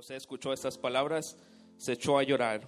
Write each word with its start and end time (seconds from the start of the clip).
José 0.00 0.16
escuchó 0.16 0.54
estas 0.54 0.78
palabras, 0.78 1.36
se 1.76 1.92
echó 1.92 2.16
a 2.16 2.22
llorar. 2.22 2.62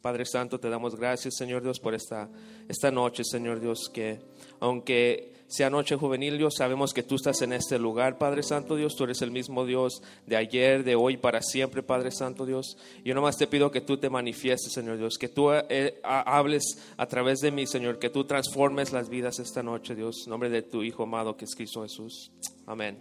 Padre 0.00 0.24
Santo, 0.24 0.58
te 0.58 0.70
damos 0.70 0.96
gracias, 0.96 1.36
Señor 1.36 1.62
Dios, 1.62 1.78
por 1.78 1.94
esta, 1.94 2.30
esta 2.68 2.90
noche, 2.90 3.22
Señor 3.22 3.60
Dios, 3.60 3.90
que 3.92 4.18
aunque 4.58 5.34
sea 5.46 5.68
noche 5.68 5.96
juvenil, 5.96 6.38
Dios, 6.38 6.54
sabemos 6.56 6.94
que 6.94 7.02
tú 7.02 7.16
estás 7.16 7.42
en 7.42 7.52
este 7.52 7.78
lugar, 7.78 8.16
Padre 8.16 8.42
Santo 8.42 8.76
Dios, 8.76 8.96
tú 8.96 9.04
eres 9.04 9.20
el 9.20 9.30
mismo 9.30 9.66
Dios 9.66 10.00
de 10.24 10.36
ayer, 10.36 10.84
de 10.84 10.96
hoy, 10.96 11.18
para 11.18 11.42
siempre, 11.42 11.82
Padre 11.82 12.12
Santo 12.12 12.46
Dios. 12.46 12.78
Yo 13.04 13.14
nomás 13.14 13.36
te 13.36 13.46
pido 13.46 13.70
que 13.70 13.82
tú 13.82 13.98
te 13.98 14.08
manifiestes, 14.08 14.72
Señor 14.72 14.96
Dios, 14.96 15.18
que 15.18 15.28
tú 15.28 15.52
eh, 15.52 16.00
hables 16.02 16.64
a 16.96 17.04
través 17.04 17.40
de 17.40 17.50
mí, 17.50 17.66
Señor, 17.66 17.98
que 17.98 18.08
tú 18.08 18.24
transformes 18.24 18.94
las 18.94 19.10
vidas 19.10 19.38
esta 19.38 19.62
noche, 19.62 19.94
Dios, 19.94 20.22
en 20.24 20.30
nombre 20.30 20.48
de 20.48 20.62
tu 20.62 20.82
Hijo 20.82 21.02
amado, 21.02 21.36
que 21.36 21.44
es 21.44 21.54
Cristo 21.54 21.82
Jesús. 21.82 22.32
Amén. 22.64 22.96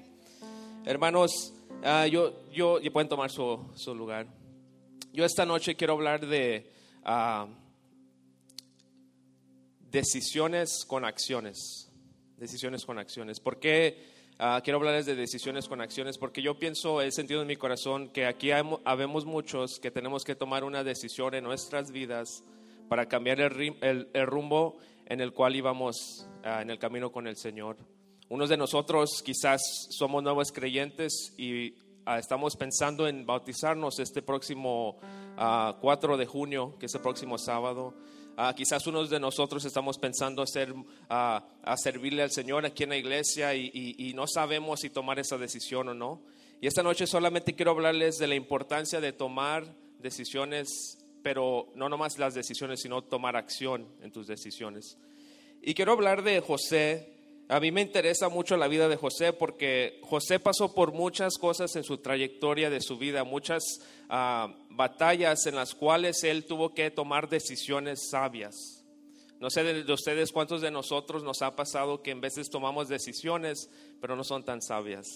Hermanos, 0.85 1.53
uh, 1.83 2.05
yo, 2.07 2.51
yo, 2.51 2.79
pueden 2.91 3.09
tomar 3.09 3.29
su, 3.29 3.59
su 3.75 3.95
lugar. 3.95 4.27
Yo 5.13 5.25
esta 5.25 5.45
noche 5.45 5.75
quiero 5.75 5.93
hablar 5.93 6.25
de 6.25 6.71
Ah, 7.09 7.47
decisiones 9.89 10.83
con 10.85 11.05
acciones. 11.05 11.89
Decisiones 12.35 12.85
con 12.85 12.99
acciones. 12.99 13.39
¿Por 13.39 13.61
qué 13.61 13.97
ah, 14.39 14.59
quiero 14.61 14.77
hablarles 14.79 15.05
de 15.05 15.15
decisiones 15.15 15.69
con 15.69 15.79
acciones? 15.79 16.17
Porque 16.17 16.41
yo 16.41 16.59
pienso, 16.59 17.01
he 17.01 17.09
sentido 17.13 17.41
en 17.41 17.47
mi 17.47 17.55
corazón 17.55 18.09
que 18.09 18.25
aquí 18.25 18.51
habemos 18.51 19.25
muchos 19.25 19.79
que 19.79 19.89
tenemos 19.89 20.25
que 20.25 20.35
tomar 20.35 20.65
una 20.65 20.83
decisión 20.83 21.33
en 21.33 21.45
nuestras 21.45 21.91
vidas 21.91 22.43
para 22.89 23.07
cambiar 23.07 23.39
el, 23.39 24.09
el, 24.13 24.27
rumbo 24.27 24.77
en 25.05 25.21
el 25.21 25.31
cual 25.31 25.55
íbamos 25.55 26.27
en 26.43 26.69
el 26.69 26.77
camino 26.77 27.13
con 27.13 27.25
el 27.25 27.37
Señor. 27.37 27.77
Unos 28.29 28.49
de 28.49 28.57
nosotros 28.57 29.21
quizás 29.23 29.61
somos 29.89 30.21
nuevos 30.21 30.51
creyentes 30.51 31.33
y 31.37 31.73
estamos 32.19 32.57
pensando 32.57 33.07
en 33.07 33.25
bautizarnos 33.25 33.99
este 33.99 34.21
próximo 34.21 34.97
4 35.37 36.17
de 36.17 36.25
junio, 36.25 36.75
que 36.77 36.87
es 36.87 36.95
el 36.95 37.01
próximo 37.01 37.37
sábado. 37.37 37.93
Uh, 38.37 38.53
quizás 38.53 38.85
unos 38.85 39.09
de 39.09 39.19
nosotros 39.19 39.65
estamos 39.65 39.97
pensando 39.97 40.43
hacer, 40.43 40.71
a 41.09 41.75
servirle 41.77 42.21
al 42.21 42.29
Señor 42.29 42.65
aquí 42.67 42.83
en 42.83 42.89
la 42.89 42.97
iglesia 42.97 43.55
y, 43.55 43.71
y, 43.73 44.13
no 44.13 44.27
sabemos 44.27 44.81
si 44.81 44.91
tomar 44.91 45.17
esa 45.17 45.39
decisión 45.39 45.89
o 45.89 45.93
no. 45.95 46.21
Y 46.61 46.67
esta 46.67 46.83
noche 46.83 47.07
solamente 47.07 47.55
quiero 47.55 47.71
hablarles 47.71 48.17
de 48.17 48.27
la 48.27 48.35
importancia 48.35 49.01
de 49.01 49.11
tomar 49.11 49.73
decisiones, 49.99 50.99
pero 51.23 51.71
no 51.75 51.89
nomás 51.89 52.19
las 52.19 52.35
decisiones, 52.35 52.81
sino 52.81 53.03
tomar 53.03 53.35
acción 53.35 53.87
en 54.01 54.11
tus 54.11 54.27
decisiones. 54.27 54.99
Y 55.63 55.73
quiero 55.73 55.93
hablar 55.93 56.21
de 56.21 56.39
José, 56.39 57.16
a 57.49 57.59
mí 57.61 57.71
me 57.71 57.81
interesa 57.81 58.27
mucho 58.27 58.57
la 58.57 58.67
vida 58.67 58.89
de 58.89 58.97
José 58.97 59.31
porque 59.31 59.99
José 60.03 60.37
pasó 60.39 60.73
por 60.73 60.91
muchas 60.91 61.37
cosas 61.37 61.73
en 61.77 61.83
su 61.85 61.99
trayectoria 61.99 62.69
de 62.69 62.81
su 62.81 62.97
vida, 62.97 63.23
muchas 63.23 63.63
ah, 64.09 64.53
batallas 64.69 65.45
en 65.45 65.55
las 65.55 65.73
cuales 65.73 66.23
él 66.25 66.45
tuvo 66.45 66.73
que 66.73 66.91
tomar 66.91 67.29
decisiones 67.29 68.09
sabias. 68.09 68.83
No 69.39 69.49
sé 69.49 69.63
de 69.63 69.93
ustedes 69.93 70.31
cuántos 70.33 70.61
de 70.61 70.71
nosotros 70.71 71.23
nos 71.23 71.41
ha 71.41 71.55
pasado 71.55 72.01
que 72.01 72.11
en 72.11 72.19
veces 72.19 72.49
tomamos 72.49 72.89
decisiones, 72.89 73.69
pero 74.01 74.15
no 74.15 74.23
son 74.23 74.43
tan 74.43 74.61
sabias. 74.61 75.07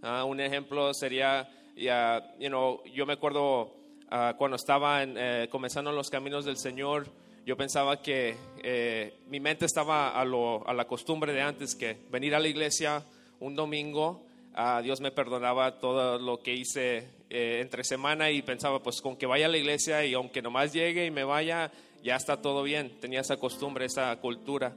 Ah, 0.00 0.24
un 0.24 0.40
ejemplo 0.40 0.94
sería, 0.94 1.50
yo 1.76 3.06
me 3.06 3.12
acuerdo 3.12 3.74
ah, 4.10 4.34
cuando 4.38 4.56
estaba 4.56 5.02
eh, 5.02 5.48
comenzando 5.50 5.90
en 5.90 5.96
los 5.96 6.08
caminos 6.08 6.46
del 6.46 6.56
Señor, 6.56 7.08
yo 7.48 7.56
pensaba 7.56 8.02
que 8.02 8.36
eh, 8.62 9.20
mi 9.30 9.40
mente 9.40 9.64
estaba 9.64 10.20
a, 10.20 10.24
la 10.26 10.86
costumbre 10.86 11.32
de 11.32 11.40
antes, 11.40 11.74
que 11.74 11.96
venir 12.10 12.34
a 12.34 12.40
la 12.40 12.48
iglesia 12.48 13.02
un 13.40 13.56
domingo, 13.56 14.22
a 14.52 14.82
Dios 14.82 15.00
me 15.00 15.12
perdonaba 15.12 15.78
todo 15.78 16.18
lo 16.18 16.42
que 16.42 16.52
hice 16.52 17.08
eh, 17.30 17.60
entre 17.62 17.84
semana 17.84 18.30
y 18.30 18.42
pensaba, 18.42 18.82
pues 18.82 19.00
con 19.00 19.16
que 19.16 19.24
vaya 19.24 19.46
a 19.46 19.48
la 19.48 19.56
iglesia 19.56 20.04
y 20.04 20.12
aunque 20.12 20.42
nomás 20.42 20.74
llegue 20.74 21.06
y 21.06 21.10
me 21.10 21.24
vaya, 21.24 21.72
ya 22.02 22.16
está 22.16 22.42
todo 22.42 22.62
bien. 22.62 23.00
Tenía 23.00 23.20
esa 23.20 23.38
costumbre, 23.38 23.86
esa 23.86 24.14
cultura. 24.20 24.76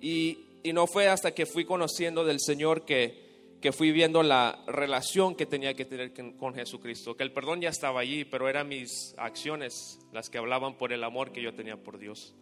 Y 0.00 0.38
no 0.74 0.88
fue 0.88 1.06
hasta 1.06 1.30
que 1.30 1.46
fui 1.46 1.64
conociendo 1.64 2.24
del 2.24 2.40
Señor 2.40 2.84
que 2.84 3.27
que 3.60 3.72
fui 3.72 3.90
viendo 3.90 4.22
la 4.22 4.62
relación 4.66 5.34
que 5.34 5.46
tenía 5.46 5.74
que 5.74 5.84
tener 5.84 6.12
con 6.36 6.54
Jesucristo, 6.54 7.16
que 7.16 7.24
el 7.24 7.32
perdón 7.32 7.60
ya 7.60 7.70
estaba 7.70 8.00
allí, 8.00 8.24
pero 8.24 8.48
eran 8.48 8.68
mis 8.68 9.14
acciones 9.18 9.98
las 10.12 10.30
que 10.30 10.38
hablaban 10.38 10.78
por 10.78 10.92
el 10.92 11.02
amor 11.02 11.32
que 11.32 11.42
yo 11.42 11.52
tenía 11.54 11.76
por 11.76 11.98
Dios. 11.98 12.34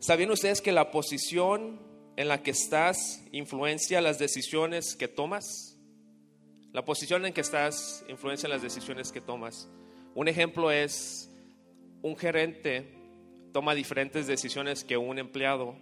¿Sabían 0.00 0.30
ustedes 0.30 0.60
que 0.60 0.70
la 0.70 0.90
posición 0.90 1.80
en 2.16 2.28
la 2.28 2.42
que 2.42 2.52
estás 2.52 3.22
influencia 3.32 4.00
las 4.00 4.18
decisiones 4.18 4.94
que 4.94 5.08
tomas? 5.08 5.76
La 6.72 6.84
posición 6.84 7.26
en 7.26 7.32
que 7.32 7.40
estás 7.40 8.04
influencia 8.08 8.48
las 8.48 8.62
decisiones 8.62 9.10
que 9.10 9.20
tomas. 9.20 9.68
Un 10.14 10.28
ejemplo 10.28 10.70
es 10.70 11.30
un 12.02 12.16
gerente 12.16 12.94
toma 13.52 13.74
diferentes 13.74 14.26
decisiones 14.26 14.84
que 14.84 14.96
un 14.96 15.18
empleado 15.18 15.74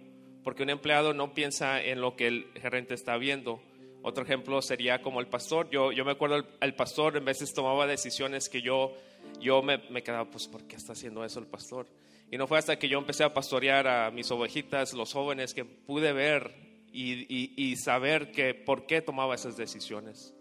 porque 0.47 0.63
un 0.63 0.69
empleado 0.69 1.13
no 1.13 1.33
piensa 1.33 1.83
en 1.83 1.99
lo 1.99 2.15
que 2.15 2.27
el 2.27 2.47
gerente 2.53 2.93
está 2.93 3.17
viendo. 3.17 3.59
Otro 4.01 4.23
ejemplo 4.23 4.61
sería 4.61 5.01
como 5.01 5.19
el 5.19 5.27
pastor. 5.27 5.69
Yo, 5.69 5.91
yo 5.91 6.05
me 6.05 6.13
acuerdo, 6.13 6.41
el, 6.61 6.73
pastor 6.73 7.17
en 7.17 7.25
veces 7.25 7.53
tomaba 7.53 7.85
decisiones 7.85 8.47
que 8.47 8.61
yo, 8.61 8.93
yo 9.41 9.61
me, 9.61 9.79
me, 9.89 10.03
quedaba, 10.03 10.23
pues, 10.31 10.47
¿por 10.47 10.63
qué 10.63 10.77
está 10.77 10.93
haciendo 10.93 11.25
eso 11.25 11.41
el 11.41 11.47
pastor? 11.47 11.85
Y 12.31 12.37
no 12.37 12.47
fue 12.47 12.59
hasta 12.59 12.79
que 12.79 12.87
yo 12.87 12.97
empecé 12.97 13.25
a 13.25 13.33
pastorear 13.33 13.89
a 13.89 14.09
mis 14.09 14.31
ovejitas, 14.31 14.93
los 14.93 15.11
jóvenes, 15.11 15.53
que 15.53 15.65
pude 15.65 16.13
ver 16.13 16.55
y, 16.93 17.61
y, 17.61 17.75
saber 17.75 18.31
que 18.31 18.53
por 18.53 18.85
qué 18.85 19.01
tomaba 19.01 19.35
esas 19.35 19.57
decisiones. 19.57 20.33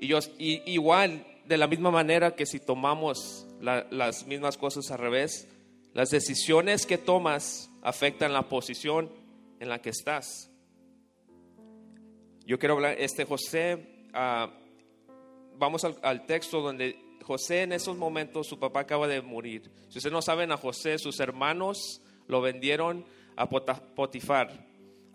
Y 0.00 0.08
yo, 0.08 0.18
y, 0.36 0.68
igual, 0.68 1.24
de 1.46 1.58
la 1.58 1.68
misma 1.68 1.92
manera 1.92 2.34
que 2.34 2.44
si 2.44 2.58
tomamos 2.58 3.46
las 3.60 4.26
mismas 4.26 4.58
cosas 4.58 4.90
al 4.90 4.98
revés, 4.98 5.46
las 5.92 6.10
decisiones 6.10 6.86
que 6.86 6.98
tomas 6.98 7.70
afectan 7.82 8.32
la 8.32 8.48
posición 8.48 9.22
en 9.64 9.70
la 9.70 9.80
que 9.80 9.90
estás. 9.90 10.50
Yo 12.46 12.58
quiero 12.58 12.74
hablar, 12.74 12.96
este 12.98 13.24
José, 13.24 14.06
ah, 14.12 14.52
vamos 15.56 15.84
al, 15.84 16.26
texto 16.26 16.60
donde 16.60 17.16
José 17.22 17.62
en 17.62 17.72
esos 17.72 17.96
momentos, 17.96 18.46
su 18.46 18.58
papá 18.58 18.80
acaba 18.80 19.08
de 19.08 19.22
morir. 19.22 19.70
Si 19.88 19.98
ustedes 19.98 20.12
no 20.12 20.22
saben 20.22 20.52
a 20.52 20.58
José, 20.58 20.98
sus 20.98 21.18
hermanos 21.20 22.02
lo 22.28 22.40
vendieron 22.40 23.04
a 23.36 23.48
Potifar. 23.48 24.66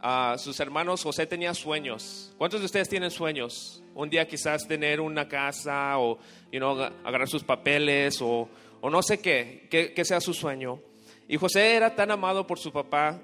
a 0.01 0.35
sus 0.37 0.59
hermanos, 0.59 1.03
José 1.03 1.27
tenía 1.27 1.53
sueños. 1.53 2.33
¿Cuántos 2.37 2.61
de 2.61 2.65
ustedes 2.65 2.89
tienen 2.89 3.11
sueños? 3.11 3.83
Un 3.93 4.09
día 4.09 4.27
quizás 4.27 4.67
tener 4.67 4.99
una 4.99 5.27
casa 5.27 5.99
o 5.99 6.17
you 6.51 6.65
agarrar 6.65 7.27
sus 7.27 7.43
papeles 7.43 8.21
o, 8.21 8.49
o 8.81 8.89
no 8.89 9.03
sé 9.03 9.19
qué, 9.19 9.67
que, 9.69 10.05
sea 10.05 10.19
su 10.19 10.33
sueño. 10.33 10.79
Y 11.27 11.37
José 11.37 11.75
era 11.75 11.95
tan 11.95 12.09
amado 12.09 12.47
por 12.47 12.57
su 12.57 12.71
papá 12.71 13.21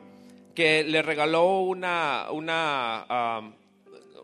que 0.55 0.83
le 0.83 1.01
regaló 1.01 1.59
una, 1.59 2.27
una, 2.31 3.53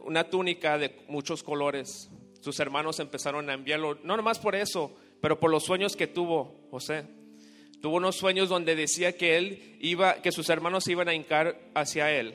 una 0.03 0.23
túnica 0.29 0.77
de 0.77 0.95
muchos 1.07 1.43
colores. 1.43 2.09
Sus 2.39 2.59
hermanos 2.59 2.99
empezaron 2.99 3.49
a 3.49 3.53
enviarlo, 3.53 3.99
no 4.03 4.17
nomás 4.17 4.39
por 4.39 4.55
eso, 4.55 4.95
pero 5.21 5.39
por 5.39 5.51
los 5.51 5.63
sueños 5.63 5.95
que 5.95 6.07
tuvo 6.07 6.67
José. 6.71 7.05
Tuvo 7.81 7.97
unos 7.97 8.15
sueños 8.15 8.49
donde 8.49 8.75
decía 8.75 9.17
que 9.17 9.37
él 9.37 9.77
iba, 9.79 10.21
que 10.21 10.31
sus 10.31 10.49
hermanos 10.49 10.87
iban 10.87 11.09
a 11.09 11.13
hincar 11.13 11.59
hacia 11.73 12.11
él. 12.11 12.33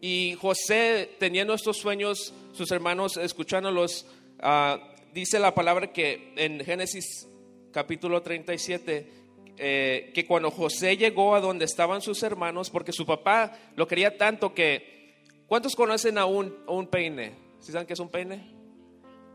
Y 0.00 0.36
José, 0.40 1.16
teniendo 1.18 1.54
estos 1.54 1.78
sueños, 1.78 2.34
sus 2.52 2.70
hermanos 2.70 3.16
escuchándolos, 3.16 4.06
uh, 4.42 4.78
dice 5.12 5.38
la 5.38 5.54
palabra 5.54 5.92
que 5.92 6.32
en 6.36 6.64
Génesis 6.64 7.28
capítulo 7.72 8.22
37, 8.22 9.19
eh, 9.62 10.10
que 10.14 10.24
cuando 10.26 10.50
José 10.50 10.96
llegó 10.96 11.34
a 11.34 11.40
donde 11.40 11.66
estaban 11.66 12.00
sus 12.00 12.22
hermanos, 12.22 12.70
porque 12.70 12.92
su 12.92 13.04
papá 13.04 13.52
lo 13.76 13.86
quería 13.86 14.16
tanto 14.16 14.54
que... 14.54 15.28
¿Cuántos 15.46 15.76
conocen 15.76 16.16
a 16.16 16.24
un, 16.24 16.88
peine? 16.90 17.34
¿Sí 17.58 17.70
saben 17.70 17.86
qué 17.86 17.92
es 17.92 18.00
un 18.00 18.08
peine? 18.08 18.42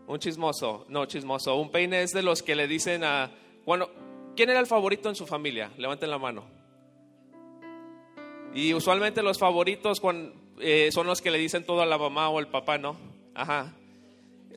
Un 0.08 0.18
chismoso, 0.18 0.86
no 0.90 1.06
chismoso. 1.06 1.56
Un 1.58 1.70
peine 1.70 2.02
es 2.02 2.12
de 2.12 2.24
los 2.24 2.42
que 2.42 2.56
le 2.56 2.68
dicen 2.68 3.04
a... 3.04 3.32
Bueno, 3.68 3.88
¿quién 4.36 4.50
era 4.50 4.60
el 4.60 4.66
favorito 4.66 5.10
en 5.10 5.16
su 5.16 5.28
familia? 5.28 5.72
Levanten 5.78 6.10
la 6.10 6.18
mano. 6.18 6.44
Y 8.56 8.74
usualmente 8.74 9.22
los 9.22 9.38
favoritos 9.38 10.02
eh, 10.60 10.90
son 10.92 11.06
los 11.06 11.22
que 11.22 11.30
le 11.30 11.38
dicen 11.38 11.66
todo 11.66 11.82
a 11.82 11.86
la 11.86 12.00
mamá 12.00 12.30
o 12.30 12.40
al 12.40 12.48
papá, 12.48 12.80
¿no? 12.80 12.98
Ajá. 13.36 13.76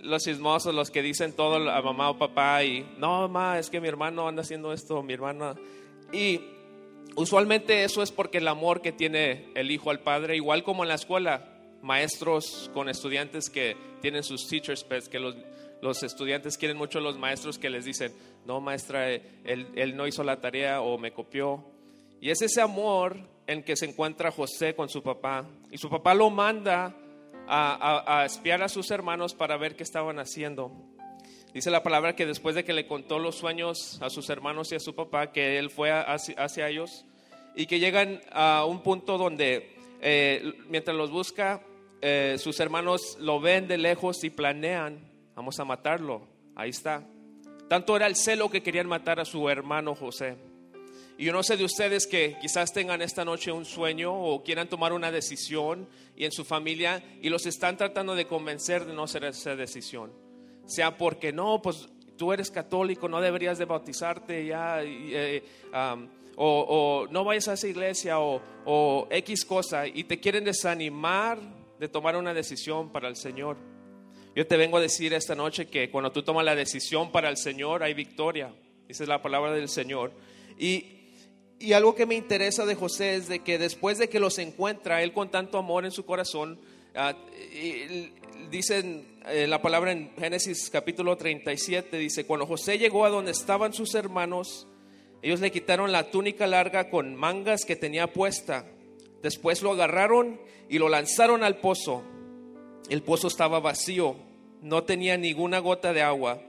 Los 0.02 0.24
chismosos, 0.24 0.74
los 0.74 0.90
que 0.90 1.02
dicen 1.02 1.32
todo 1.32 1.56
a 1.70 1.82
mamá 1.82 2.10
o 2.10 2.18
papá 2.18 2.62
y, 2.64 2.86
no, 2.98 3.28
mamá, 3.28 3.58
es 3.58 3.70
que 3.70 3.80
mi 3.80 3.88
hermano 3.88 4.28
anda 4.28 4.42
haciendo 4.42 4.72
esto, 4.72 5.02
mi 5.02 5.14
hermana. 5.14 5.56
Y 6.12 6.40
usualmente 7.16 7.84
eso 7.84 8.02
es 8.02 8.12
porque 8.12 8.38
el 8.38 8.48
amor 8.48 8.80
que 8.80 8.92
tiene 8.92 9.50
el 9.54 9.70
hijo 9.70 9.90
al 9.90 10.00
padre, 10.00 10.36
igual 10.36 10.62
como 10.62 10.82
en 10.82 10.88
la 10.88 10.94
escuela, 10.94 11.48
maestros 11.82 12.70
con 12.74 12.88
estudiantes 12.88 13.50
que 13.50 13.76
tienen 14.00 14.22
sus 14.22 14.46
teachers 14.48 14.84
pets, 14.84 15.08
que 15.08 15.18
los, 15.18 16.02
estudiantes 16.02 16.58
quieren 16.58 16.76
mucho 16.76 16.98
a 16.98 17.02
los 17.02 17.18
maestros 17.18 17.58
que 17.58 17.70
les 17.70 17.84
dicen, 17.84 18.12
no 18.46 18.60
maestra, 18.60 19.10
él, 19.10 19.22
él 19.44 19.96
no 19.96 20.06
hizo 20.06 20.22
la 20.24 20.40
tarea 20.40 20.80
o 20.80 20.98
me 20.98 21.12
copió. 21.12 21.64
Y 22.20 22.30
es 22.30 22.42
ese 22.42 22.60
amor 22.60 23.16
en 23.46 23.62
que 23.62 23.76
se 23.76 23.86
encuentra 23.86 24.30
José 24.30 24.74
con 24.74 24.88
su 24.88 25.02
papá. 25.02 25.48
Y 25.70 25.78
su 25.78 25.88
papá 25.88 26.14
lo 26.14 26.30
manda 26.30 26.94
a, 27.48 28.24
espiar 28.24 28.62
a 28.62 28.68
sus 28.68 28.90
hermanos 28.90 29.34
para 29.34 29.56
ver 29.56 29.76
qué 29.76 29.82
estaban 29.82 30.18
haciendo. 30.18 30.72
Dice 31.54 31.70
la 31.70 31.82
palabra 31.82 32.14
que 32.14 32.26
después 32.26 32.54
de 32.54 32.64
que 32.64 32.72
le 32.72 32.86
contó 32.86 33.18
los 33.18 33.36
sueños 33.36 33.98
a 34.02 34.10
sus 34.10 34.28
hermanos 34.28 34.70
y 34.72 34.76
a 34.76 34.80
su 34.80 34.94
papá, 34.94 35.32
que 35.32 35.58
él 35.58 35.70
fue 35.70 35.90
hacia, 35.90 36.68
ellos 36.68 37.06
y 37.54 37.66
que 37.66 37.80
llegan 37.80 38.20
a 38.30 38.64
un 38.66 38.82
punto 38.82 39.16
donde 39.16 39.74
eh, 40.00 40.52
mientras 40.68 40.96
los 40.96 41.10
busca, 41.10 41.62
eh, 42.02 42.36
sus 42.38 42.60
hermanos 42.60 43.16
lo 43.20 43.40
ven 43.40 43.66
de 43.66 43.78
lejos 43.78 44.22
y 44.24 44.30
planean, 44.30 45.10
vamos 45.34 45.58
a 45.58 45.64
matarlo, 45.64 46.28
ahí 46.54 46.70
está. 46.70 47.02
Tanto 47.68 47.96
era 47.96 48.06
el 48.06 48.16
celo 48.16 48.50
que 48.50 48.62
querían 48.62 48.86
matar 48.86 49.20
a 49.20 49.24
su 49.24 49.48
hermano 49.48 49.94
José. 49.94 50.36
Y 51.18 51.24
yo 51.24 51.32
no 51.32 51.42
sé 51.42 51.56
de 51.56 51.64
ustedes 51.64 52.06
que 52.06 52.36
quizás 52.40 52.72
tengan 52.72 53.02
esta 53.02 53.24
noche 53.24 53.50
un 53.50 53.64
sueño 53.64 54.14
o 54.14 54.44
quieran 54.44 54.68
tomar 54.68 54.92
una 54.92 55.10
decisión 55.10 55.88
y 56.16 56.24
en 56.24 56.30
su 56.30 56.44
familia 56.44 57.02
y 57.20 57.28
los 57.28 57.44
están 57.44 57.76
tratando 57.76 58.14
de 58.14 58.28
convencer 58.28 58.84
de 58.84 58.94
no 58.94 59.02
hacer 59.02 59.24
esa 59.24 59.56
decisión. 59.56 60.12
Sea 60.66 60.96
porque 60.96 61.32
no, 61.32 61.60
pues 61.60 61.88
tú 62.16 62.32
eres 62.32 62.52
católico, 62.52 63.08
no 63.08 63.20
deberías 63.20 63.58
de 63.58 63.64
bautizarte 63.64 64.46
ya, 64.46 64.80
eh, 64.84 65.42
o, 66.36 67.08
no 67.10 67.24
vayas 67.24 67.48
a 67.48 67.54
esa 67.54 67.66
iglesia 67.66 68.20
o, 68.20 68.40
o 68.64 69.08
X 69.10 69.44
cosa 69.44 69.88
y 69.88 70.04
te 70.04 70.20
quieren 70.20 70.44
desanimar 70.44 71.40
de 71.80 71.88
tomar 71.88 72.14
una 72.16 72.32
decisión 72.32 72.92
para 72.92 73.08
el 73.08 73.16
Señor. 73.16 73.56
Yo 74.36 74.46
te 74.46 74.56
vengo 74.56 74.76
a 74.76 74.80
decir 74.80 75.12
esta 75.12 75.34
noche 75.34 75.66
que 75.66 75.90
cuando 75.90 76.12
tú 76.12 76.22
tomas 76.22 76.44
la 76.44 76.54
decisión 76.54 77.10
para 77.10 77.28
el 77.28 77.36
Señor 77.36 77.82
hay 77.82 77.92
victoria. 77.92 78.54
Esa 78.86 79.02
es 79.02 79.08
la 79.08 79.20
palabra 79.20 79.50
del 79.50 79.68
Señor. 79.68 80.12
Y 80.56 80.97
y 81.60 81.72
algo 81.72 81.94
que 81.94 82.06
me 82.06 82.14
interesa 82.14 82.64
de 82.66 82.74
José 82.74 83.16
es 83.16 83.28
de 83.28 83.40
que 83.40 83.58
después 83.58 83.98
de 83.98 84.08
que 84.08 84.20
los 84.20 84.38
encuentra, 84.38 85.02
él 85.02 85.12
con 85.12 85.30
tanto 85.30 85.58
amor 85.58 85.84
en 85.84 85.90
su 85.90 86.04
corazón, 86.04 86.58
uh, 86.94 88.48
dicen 88.50 89.18
eh, 89.26 89.46
la 89.46 89.60
palabra 89.60 89.92
en 89.92 90.10
Génesis 90.16 90.70
capítulo 90.70 91.16
37, 91.16 91.98
dice, 91.98 92.26
cuando 92.26 92.46
José 92.46 92.78
llegó 92.78 93.04
a 93.04 93.10
donde 93.10 93.32
estaban 93.32 93.72
sus 93.72 93.94
hermanos, 93.94 94.66
ellos 95.20 95.40
le 95.40 95.50
quitaron 95.50 95.90
la 95.90 96.10
túnica 96.10 96.46
larga 96.46 96.90
con 96.90 97.16
mangas 97.16 97.64
que 97.64 97.76
tenía 97.76 98.12
puesta. 98.12 98.64
Después 99.22 99.62
lo 99.62 99.72
agarraron 99.72 100.40
y 100.68 100.78
lo 100.78 100.88
lanzaron 100.88 101.42
al 101.42 101.56
pozo. 101.56 102.04
El 102.88 103.02
pozo 103.02 103.26
estaba 103.26 103.58
vacío, 103.58 104.16
no 104.62 104.84
tenía 104.84 105.16
ninguna 105.16 105.58
gota 105.58 105.92
de 105.92 106.02
agua. 106.02 106.40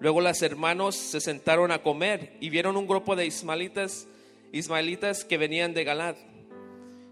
Luego 0.00 0.20
los 0.20 0.42
hermanos 0.42 0.96
se 0.96 1.20
sentaron 1.20 1.70
a 1.70 1.82
comer 1.82 2.36
y 2.40 2.50
vieron 2.50 2.76
un 2.76 2.88
grupo 2.88 3.14
de 3.14 3.26
ismaelitas 3.26 4.08
ismaelitas 4.58 5.24
que 5.24 5.38
venían 5.38 5.74
de 5.74 5.84
Galad. 5.84 6.16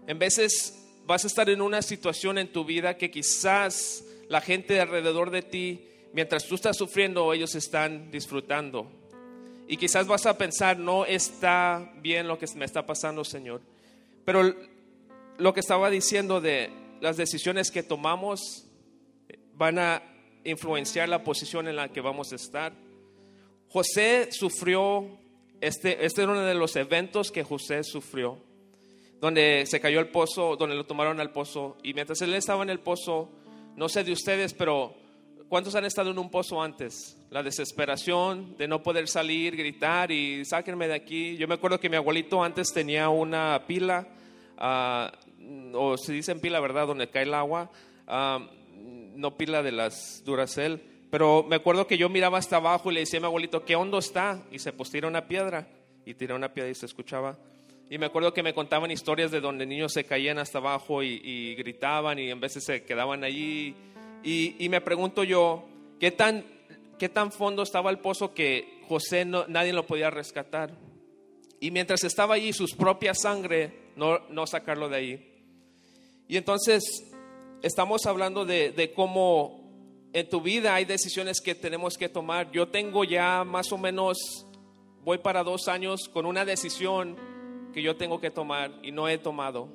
En 0.07 0.19
veces 0.19 0.85
vas 1.05 1.23
a 1.23 1.27
estar 1.27 1.49
en 1.49 1.61
una 1.61 1.81
situación 1.81 2.37
en 2.37 2.51
tu 2.51 2.65
vida 2.65 2.97
que 2.97 3.11
quizás 3.11 4.03
la 4.27 4.41
gente 4.41 4.79
alrededor 4.79 5.31
de 5.31 5.41
ti, 5.41 5.87
mientras 6.13 6.45
tú 6.45 6.55
estás 6.55 6.77
sufriendo, 6.77 7.31
ellos 7.33 7.55
están 7.55 8.11
disfrutando. 8.11 8.91
Y 9.67 9.77
quizás 9.77 10.07
vas 10.07 10.25
a 10.25 10.37
pensar, 10.37 10.77
no 10.77 11.05
está 11.05 11.91
bien 12.01 12.27
lo 12.27 12.37
que 12.37 12.45
me 12.55 12.65
está 12.65 12.85
pasando, 12.85 13.23
Señor. 13.23 13.61
Pero 14.23 14.55
lo 15.37 15.53
que 15.53 15.59
estaba 15.59 15.89
diciendo 15.89 16.41
de 16.41 16.69
las 17.01 17.17
decisiones 17.17 17.71
que 17.71 17.83
tomamos 17.83 18.65
van 19.55 19.79
a 19.79 20.03
influenciar 20.43 21.09
la 21.09 21.23
posición 21.23 21.67
en 21.67 21.75
la 21.75 21.89
que 21.89 22.01
vamos 22.01 22.31
a 22.31 22.35
estar. 22.35 22.73
José 23.69 24.29
sufrió 24.31 25.19
este, 25.65 26.05
este 26.05 26.21
era 26.21 26.31
uno 26.31 26.41
de 26.41 26.53
los 26.53 26.75
eventos 26.75 27.31
que 27.31 27.43
José 27.43 27.83
sufrió, 27.83 28.37
donde 29.19 29.65
se 29.65 29.79
cayó 29.79 29.99
el 29.99 30.09
pozo, 30.09 30.55
donde 30.55 30.75
lo 30.75 30.85
tomaron 30.85 31.19
al 31.19 31.31
pozo. 31.31 31.77
Y 31.81 31.95
mientras 31.95 32.21
él 32.21 32.35
estaba 32.35 32.61
en 32.61 32.69
el 32.69 32.79
pozo, 32.79 33.31
no 33.75 33.89
sé 33.89 34.03
de 34.03 34.11
ustedes, 34.11 34.53
pero 34.53 34.93
¿cuántos 35.49 35.73
han 35.73 35.85
estado 35.85 36.11
en 36.11 36.19
un 36.19 36.29
pozo 36.29 36.61
antes? 36.61 37.17
La 37.31 37.41
desesperación 37.41 38.55
de 38.57 38.67
no 38.67 38.83
poder 38.83 39.07
salir, 39.07 39.55
gritar 39.55 40.11
y 40.11 40.45
sáquenme 40.45 40.87
de 40.87 40.93
aquí. 40.93 41.35
Yo 41.37 41.47
me 41.47 41.55
acuerdo 41.55 41.79
que 41.79 41.89
mi 41.89 41.95
abuelito 41.95 42.43
antes 42.43 42.71
tenía 42.71 43.09
una 43.09 43.65
pila, 43.65 44.07
ah, 44.59 45.11
o 45.73 45.97
se 45.97 46.13
dice 46.13 46.31
en 46.31 46.41
pila, 46.41 46.59
¿verdad? 46.59 46.85
Donde 46.85 47.09
cae 47.09 47.23
el 47.23 47.33
agua, 47.33 47.71
ah, 48.05 48.47
no 49.15 49.35
pila 49.35 49.63
de 49.63 49.71
las 49.71 50.21
Duracell 50.23 50.94
pero 51.15 51.43
me 51.43 51.55
acuerdo 51.55 51.87
que 51.87 51.97
yo 51.97 52.09
miraba 52.09 52.37
hasta 52.37 52.57
abajo 52.57 52.91
y 52.91 52.95
le 52.95 52.99
decía 52.99 53.19
a 53.19 53.21
mi 53.21 53.27
abuelito, 53.27 53.63
¿qué 53.63 53.77
hondo 53.77 53.99
está? 53.99 54.43
Y 54.51 54.59
se 54.59 54.73
pues 54.73 54.91
tira 54.91 55.07
una 55.07 55.29
piedra. 55.29 55.65
Y 56.05 56.13
tiró 56.15 56.35
una 56.35 56.53
piedra 56.53 56.69
y 56.69 56.75
se 56.75 56.85
escuchaba. 56.85 57.37
Y 57.89 57.97
me 57.97 58.07
acuerdo 58.07 58.33
que 58.33 58.43
me 58.43 58.53
contaban 58.53 58.91
historias 58.91 59.31
de 59.31 59.39
donde 59.39 59.65
niños 59.65 59.93
se 59.93 60.03
caían 60.03 60.39
hasta 60.39 60.57
abajo 60.57 61.03
y, 61.03 61.55
gritaban 61.55 62.19
y 62.19 62.29
en 62.31 62.41
veces 62.41 62.65
se 62.65 62.83
quedaban 62.83 63.23
allí. 63.23 63.73
Y, 64.25 64.67
me 64.67 64.81
pregunto 64.81 65.23
yo, 65.23 65.63
¿qué 66.01 66.11
tan, 66.11 66.43
¿qué 66.99 67.07
tan 67.07 67.31
fondo 67.31 67.63
estaba 67.63 67.91
el 67.91 67.99
pozo 67.99 68.33
que 68.33 68.81
José 68.85 69.23
no, 69.23 69.47
nadie 69.47 69.71
lo 69.71 69.85
podía 69.85 70.09
rescatar? 70.09 70.73
Y 71.61 71.71
mientras 71.71 72.03
estaba 72.03 72.35
allí, 72.35 72.51
su 72.51 72.67
propia 72.75 73.13
sangre, 73.13 73.91
no, 73.95 74.19
no 74.31 74.45
sacarlo 74.45 74.89
de 74.89 74.97
ahí. 74.97 75.45
Y 76.27 76.35
entonces 76.35 76.83
estamos 77.61 78.05
hablando 78.05 78.43
de 78.43 78.91
cómo 78.93 79.64
en 80.15 80.29
tu 80.29 80.39
vida 80.39 80.73
hay 80.73 80.85
decisiones 80.85 81.41
que 81.41 81.55
tenemos 81.55 81.97
que 81.97 82.07
tomar. 82.07 82.49
Yo 82.49 82.69
tengo 82.69 83.03
ya 83.03 83.43
más 83.43 83.73
o 83.73 83.77
menos, 83.77 84.47
voy 85.03 85.17
para 85.17 85.43
dos 85.43 85.67
años 85.67 86.07
con 86.07 86.25
una 86.25 86.45
decisión 86.45 87.17
que 87.73 87.81
yo 87.81 87.97
tengo 87.97 88.21
que 88.21 88.31
tomar 88.31 88.71
y 88.81 88.93
no 88.93 89.09
he 89.09 89.17
tomado. 89.17 89.67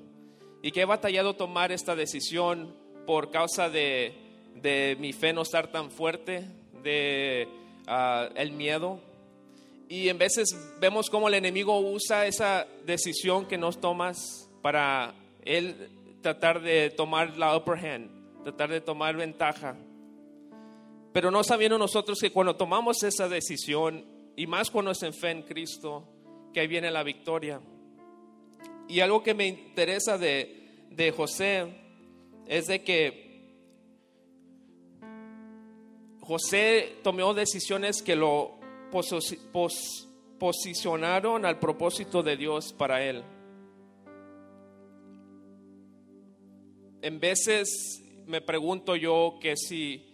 Y 0.62 0.70
que 0.70 0.80
he 0.80 0.84
batallado 0.86 1.36
tomar 1.36 1.72
esta 1.72 1.94
decisión 1.94 2.74
por 3.06 3.30
causa 3.30 3.68
de, 3.68 4.96
mi 4.98 5.12
fe 5.12 5.34
no 5.34 5.42
estar 5.42 5.70
tan 5.70 5.90
fuerte, 5.90 6.46
de 6.82 7.46
ah, 7.86 8.30
el 8.34 8.52
miedo. 8.52 8.98
Y 9.90 10.08
en 10.08 10.16
veces 10.16 10.56
vemos 10.80 11.10
cómo 11.10 11.28
el 11.28 11.34
enemigo 11.34 11.78
usa 11.80 12.24
esa 12.26 12.66
decisión 12.86 13.44
que 13.44 13.58
nos 13.58 13.78
tomas 13.78 14.48
para 14.62 15.12
él 15.44 15.90
tratar 16.22 16.62
de 16.62 16.88
tomar 16.88 17.36
la 17.36 17.54
upper 17.54 17.76
hand, 17.76 18.42
tratar 18.42 18.70
de 18.70 18.80
tomar 18.80 19.16
ventaja. 19.16 19.76
Pero 21.12 21.30
no 21.30 21.42
sabiendo 21.42 21.78
nosotros 21.78 22.20
que 22.20 22.32
cuando 22.32 22.56
tomamos 22.56 23.02
esa 23.02 23.28
decisión, 23.28 24.04
y 24.36 24.46
más 24.46 24.70
cuando 24.70 24.92
es 24.92 25.02
en 25.02 25.12
fe 25.12 25.30
en 25.30 25.42
Cristo, 25.42 26.08
que 26.52 26.60
ahí 26.60 26.66
viene 26.66 26.90
la 26.90 27.02
victoria. 27.02 27.60
Y 28.88 29.00
algo 29.00 29.22
que 29.22 29.34
me 29.34 29.46
interesa 29.46 30.18
de, 30.18 30.86
de 30.90 31.10
José 31.12 31.66
es 32.46 32.66
de 32.66 32.82
que 32.82 33.30
José 36.20 36.98
tomó 37.02 37.34
decisiones 37.34 38.02
que 38.02 38.14
lo 38.14 38.58
posicionaron 40.38 41.44
al 41.44 41.58
propósito 41.58 42.22
de 42.22 42.36
Dios 42.36 42.72
para 42.72 43.04
él. 43.04 43.22
En 47.02 47.18
veces 47.18 48.02
me 48.26 48.40
pregunto 48.40 48.94
yo 48.94 49.38
que 49.40 49.56
si 49.56 50.09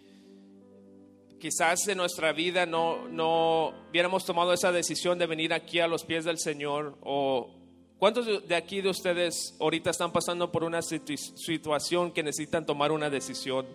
quizás 1.39 1.87
en 1.87 1.97
nuestra 1.97 2.33
vida 2.33 2.65
no, 2.65 3.07
no 3.09 3.73
hubiéramos 3.89 4.25
tomado 4.25 4.53
esa 4.53 4.71
decisión 4.71 5.17
de 5.19 5.27
venir 5.27 5.53
aquí 5.53 5.79
a 5.79 5.87
los 5.87 6.03
pies 6.03 6.25
del 6.25 6.39
Señor 6.39 6.97
o 7.01 7.57
¿Cuántos 7.99 8.47
de 8.47 8.55
aquí 8.55 8.81
de 8.81 8.89
ustedes 8.89 9.57
ahorita 9.59 9.89
están 9.89 10.11
pasando 10.11 10.51
por 10.51 10.63
una 10.63 10.83
situación 10.83 12.11
que 12.11 12.21
necesitan 12.21 12.63
tomar 12.63 12.91
una 12.91 13.09
decisión 13.09 13.65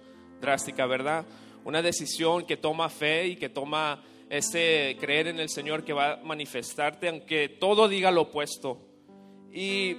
drástica, 0.40 0.86
verdad? 0.86 1.26
Una 1.64 1.82
decisión 1.82 2.46
que 2.46 2.56
toma 2.56 2.88
fe 2.88 3.26
y 3.26 3.36
que 3.36 3.48
toma 3.48 4.04
ese 4.30 4.96
creer 5.00 5.26
en 5.26 5.40
el 5.40 5.48
Señor 5.48 5.82
que 5.82 5.92
va 5.92 6.12
a 6.12 6.16
manifestarte, 6.18 7.08
aunque 7.08 7.48
todo 7.48 7.88
diga 7.88 8.12
lo 8.12 8.22
opuesto. 8.22 8.78
Y 9.52 9.96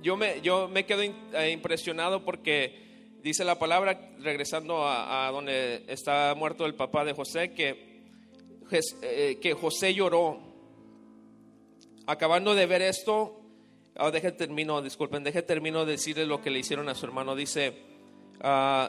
yo 0.00 0.16
me, 0.16 0.40
yo 0.42 0.68
me 0.68 0.86
quedo 0.86 1.02
eh, 1.02 1.50
impresionado 1.50 2.24
porque 2.24 2.89
dice 3.22 3.44
la 3.44 3.58
palabra, 3.58 4.12
regresando 4.20 4.86
a, 4.86 5.30
donde 5.30 5.84
está 5.88 6.34
muerto 6.36 6.66
el 6.66 6.74
papá 6.74 7.04
de 7.04 7.12
José, 7.12 7.52
que, 7.52 8.10
eh, 9.02 9.38
que 9.40 9.54
José 9.54 9.94
lloró. 9.94 10.40
Acabando 12.06 12.54
de 12.54 12.66
ver 12.66 12.82
esto, 12.82 13.40
oh, 13.98 14.10
deje 14.10 14.32
termino, 14.32 14.82
disculpen, 14.82 15.22
deje 15.22 15.42
termino 15.42 15.84
de 15.84 15.92
decirle 15.92 16.26
lo 16.26 16.40
que 16.40 16.50
le 16.50 16.58
hicieron 16.58 16.88
a 16.88 16.94
su 16.94 17.06
hermano. 17.06 17.36
Dice, 17.36 17.74
uh, 18.38 18.88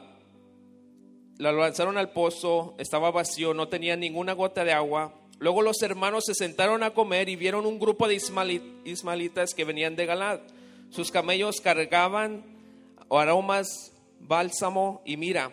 la 1.38 1.52
lanzaron 1.52 1.98
al 1.98 2.12
pozo, 2.12 2.76
estaba 2.78 3.12
vacío, 3.12 3.54
no 3.54 3.68
tenía 3.68 3.96
ninguna 3.96 4.34
gota 4.34 4.64
de 4.64 4.74
agua. 4.74 5.14
Luego 5.40 5.62
los 5.62 5.82
hermanos 5.82 6.26
se 6.26 6.36
sentaron 6.36 6.84
a 6.84 6.92
comer 6.92 7.30
y 7.30 7.36
vieron 7.36 7.66
un 7.66 7.80
grupo 7.80 8.08
de 8.08 8.16
ismaelitas 8.86 9.54
que 9.54 9.66
venían 9.66 9.96
de 9.96 10.06
Galad. 10.06 10.40
Sus 10.92 11.12
camellos 11.12 11.62
cargaban 11.62 12.44
aromas 13.10 13.91
bálsamo 14.28 15.02
y 15.06 15.18
mira, 15.18 15.52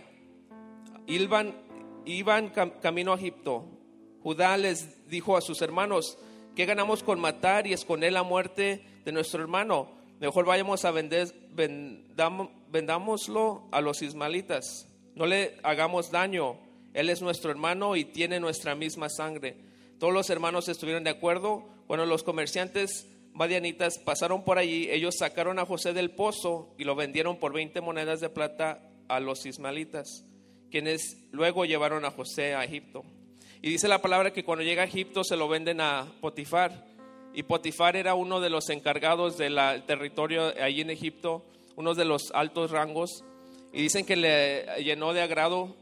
iban, 1.06 1.54
iban 2.04 2.50
camino 2.50 3.12
a 3.12 3.16
Egipto. 3.16 3.64
Judá 4.22 4.56
les 4.56 5.08
dijo 5.08 5.36
a 5.36 5.40
sus 5.40 5.62
hermanos, 5.62 6.18
¿qué 6.54 6.66
ganamos 6.66 7.02
con 7.02 7.20
matar 7.20 7.66
y 7.66 7.72
esconder 7.72 8.12
la 8.12 8.22
muerte 8.22 8.84
de 9.04 9.12
nuestro 9.12 9.42
hermano? 9.42 9.90
Mejor 10.20 10.44
vayamos 10.44 10.84
a 10.84 10.90
vender, 10.90 11.32
vendámoslo 12.70 13.68
a 13.70 13.80
los 13.80 14.02
ismaelitas, 14.02 14.88
no 15.14 15.26
le 15.26 15.58
hagamos 15.62 16.10
daño 16.10 16.58
Él 16.94 17.10
es 17.10 17.22
nuestro 17.22 17.50
hermano 17.50 17.96
y 17.96 18.04
tiene 18.04 18.40
nuestra 18.40 18.74
misma 18.74 19.08
sangre. 19.08 19.56
Todos 19.98 20.12
los 20.12 20.30
hermanos 20.30 20.68
estuvieron 20.68 21.04
de 21.04 21.10
acuerdo. 21.10 21.68
Cuando 21.86 22.06
los 22.06 22.22
comerciantes 22.22 23.06
madianitas 23.38 23.98
pasaron 23.98 24.42
por 24.42 24.58
allí, 24.58 24.90
ellos 24.90 25.14
sacaron 25.16 25.60
a 25.60 25.64
José 25.64 25.92
del 25.92 26.10
pozo 26.10 26.74
y 26.76 26.82
lo 26.82 26.96
vendieron 26.96 27.38
por 27.38 27.52
20 27.52 27.80
monedas 27.80 28.20
de 28.20 28.28
plata 28.28 28.82
a 29.06 29.20
los 29.20 29.46
ismaelitas, 29.46 30.24
quienes 30.72 31.28
luego 31.30 31.64
llevaron 31.64 32.04
a 32.04 32.10
José 32.10 32.56
a 32.56 32.64
Egipto. 32.64 33.04
Y 33.62 33.70
dice 33.70 33.86
la 33.86 34.02
palabra 34.02 34.32
que 34.32 34.44
cuando 34.44 34.64
llega 34.64 34.82
a 34.82 34.86
Egipto 34.86 35.22
se 35.22 35.36
lo 35.36 35.48
venden 35.48 35.80
a 35.80 36.12
Potifar. 36.20 36.84
Y 37.32 37.44
Potifar 37.44 37.94
era 37.94 38.16
uno 38.16 38.40
de 38.40 38.50
los 38.50 38.70
encargados 38.70 39.38
del 39.38 39.56
territorio 39.86 40.52
allí 40.60 40.80
en 40.80 40.90
Egipto, 40.90 41.44
uno 41.76 41.94
de 41.94 42.04
los 42.04 42.32
altos 42.34 42.72
rangos. 42.72 43.22
Y 43.72 43.82
dicen 43.82 44.04
que 44.04 44.16
le 44.16 44.82
llenó 44.82 45.12
de 45.12 45.22
agrado, 45.22 45.76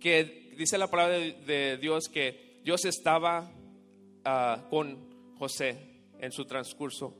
que 0.00 0.54
dice 0.56 0.78
la 0.78 0.88
palabra 0.88 1.18
de, 1.18 1.76
Dios 1.76 2.08
que 2.08 2.60
Dios 2.64 2.86
estaba 2.86 3.52
ah, 4.24 4.64
con 4.70 4.96
José 5.38 5.93
en 6.20 6.32
su 6.32 6.44
transcurso. 6.44 7.14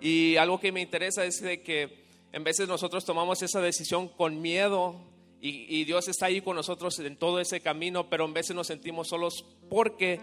Y 0.00 0.36
algo 0.36 0.58
que 0.58 0.72
me 0.72 0.80
interesa 0.80 1.24
es 1.24 1.40
de 1.40 1.62
que 1.62 2.04
en 2.32 2.44
veces 2.44 2.68
nosotros 2.68 3.04
tomamos 3.04 3.42
esa 3.42 3.60
decisión 3.60 4.08
con 4.08 4.40
miedo 4.40 4.96
y, 5.42 5.84
Dios 5.84 6.06
está 6.08 6.26
ahí 6.26 6.42
con 6.42 6.54
nosotros 6.54 6.98
en 6.98 7.16
todo 7.16 7.40
ese 7.40 7.60
camino, 7.60 8.10
pero 8.10 8.26
en 8.26 8.34
veces 8.34 8.54
nos 8.54 8.66
sentimos 8.66 9.08
solos 9.08 9.46
porque 9.70 10.20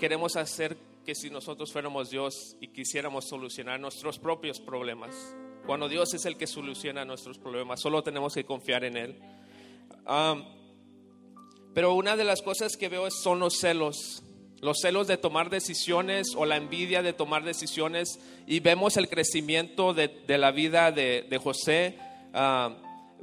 queremos 0.00 0.34
hacer 0.34 0.76
que 1.06 1.14
si 1.14 1.30
nosotros 1.30 1.72
fuéramos 1.72 2.10
Dios 2.10 2.56
y 2.60 2.68
quisiéramos 2.68 3.28
solucionar 3.28 3.78
nuestros 3.78 4.18
propios 4.18 4.58
problemas. 4.58 5.36
Cuando 5.64 5.88
Dios 5.88 6.12
es 6.14 6.24
el 6.26 6.36
que 6.36 6.48
soluciona 6.48 7.04
nuestros 7.04 7.38
problemas, 7.38 7.80
solo 7.80 8.02
tenemos 8.02 8.34
que 8.34 8.44
confiar 8.44 8.84
en 8.84 8.96
Él. 8.96 9.16
pero 11.72 11.94
una 11.94 12.16
de 12.16 12.24
las 12.24 12.42
cosas 12.42 12.76
que 12.76 12.88
veo 12.88 13.08
son 13.12 13.38
los 13.38 13.58
celos, 13.58 14.24
los 14.62 14.78
celos 14.80 15.08
de 15.08 15.16
tomar 15.16 15.50
decisiones 15.50 16.34
o 16.36 16.46
la 16.46 16.56
envidia 16.56 17.02
de 17.02 17.12
tomar 17.12 17.42
decisiones 17.42 18.20
y 18.46 18.60
vemos 18.60 18.96
el 18.96 19.08
crecimiento 19.08 19.92
de, 19.92 20.22
la 20.28 20.52
vida 20.52 20.92
de, 20.92 21.40
José 21.42 21.98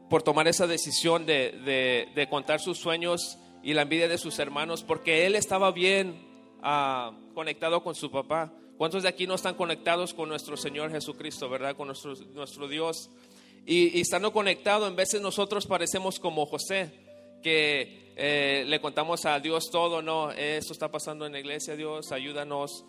por 0.10 0.22
tomar 0.22 0.50
esa 0.50 0.68
decisión 0.68 1.26
de, 1.26 2.28
contar 2.30 2.60
sus 2.60 2.78
sueños 2.78 3.38
y 3.64 3.74
la 3.74 3.84
envidia 3.84 4.10
de 4.10 4.18
sus 4.18 4.38
hermanos, 4.38 4.84
porque 4.84 5.26
él 5.26 5.36
estaba 5.36 5.72
bien 5.72 6.28
ah, 6.62 7.14
conectado 7.34 7.84
con 7.84 7.96
su 7.96 8.12
papá. 8.12 8.54
¿Cuántos 8.78 9.04
de 9.04 9.10
aquí 9.10 9.28
no 9.28 9.36
están 9.36 9.56
conectados 9.56 10.14
con 10.14 10.30
nuestro 10.30 10.56
Señor 10.56 10.92
Jesucristo, 10.92 11.50
verdad? 11.50 11.76
Con 11.76 11.88
nuestro, 11.88 12.16
nuestro 12.34 12.68
Dios. 12.68 13.10
Y, 13.66 14.00
estando 14.00 14.32
conectado, 14.32 14.88
en 14.88 14.96
veces 14.96 15.22
nosotros 15.22 15.68
parecemos 15.68 16.20
como 16.20 16.46
José, 16.46 16.92
que 17.44 18.09
eh, 18.22 18.66
le 18.68 18.82
contamos 18.82 19.26
a 19.26 19.40
Dios 19.40 19.70
todo, 19.72 20.02
no, 20.02 20.30
esto 20.32 20.74
está 20.74 20.92
pasando 20.92 21.26
en 21.26 21.32
la 21.32 21.40
iglesia, 21.40 21.78
Dios, 21.78 22.12
ayúdanos. 22.12 22.84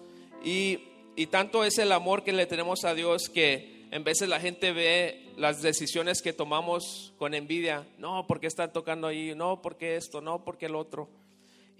Y, 0.45 0.81
y 1.15 1.27
tanto 1.27 1.65
es 1.65 1.79
el 1.79 1.93
amor 1.93 2.25
que 2.25 2.33
le 2.33 2.47
tenemos 2.47 2.85
a 2.85 2.95
Dios 2.95 3.29
que 3.29 3.87
en 3.93 4.03
veces 4.03 4.29
la 4.29 4.41
gente 4.41 4.73
ve 4.73 5.29
las 5.37 5.63
decisiones 5.63 6.21
que 6.21 6.33
tomamos 6.33 7.13
con 7.17 7.35
envidia. 7.35 7.87
No, 7.99 8.27
porque 8.27 8.49
están 8.49 8.73
tocando 8.73 9.07
ahí, 9.07 9.33
no, 9.37 9.63
porque 9.63 9.95
esto, 9.95 10.21
no, 10.21 10.43
porque 10.45 10.67
el 10.67 10.75
otro. 10.75 11.09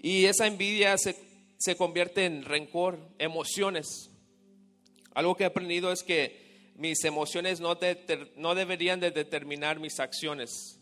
Y 0.01 0.25
esa 0.25 0.47
envidia 0.47 0.97
se, 0.97 1.17
se 1.57 1.75
convierte 1.75 2.23
en 2.23 2.45
rencor, 2.45 2.99
emociones. 3.19 4.11
Algo 5.13 5.35
que 5.35 5.43
he 5.43 5.47
aprendido 5.47 5.91
es 5.91 6.03
que 6.03 6.71
mis 6.75 7.03
emociones 7.03 7.59
no, 7.59 7.77
no 8.37 8.55
deberían 8.55 9.01
de 9.01 9.11
determinar 9.11 9.79
mis 9.81 9.99
acciones. 9.99 10.80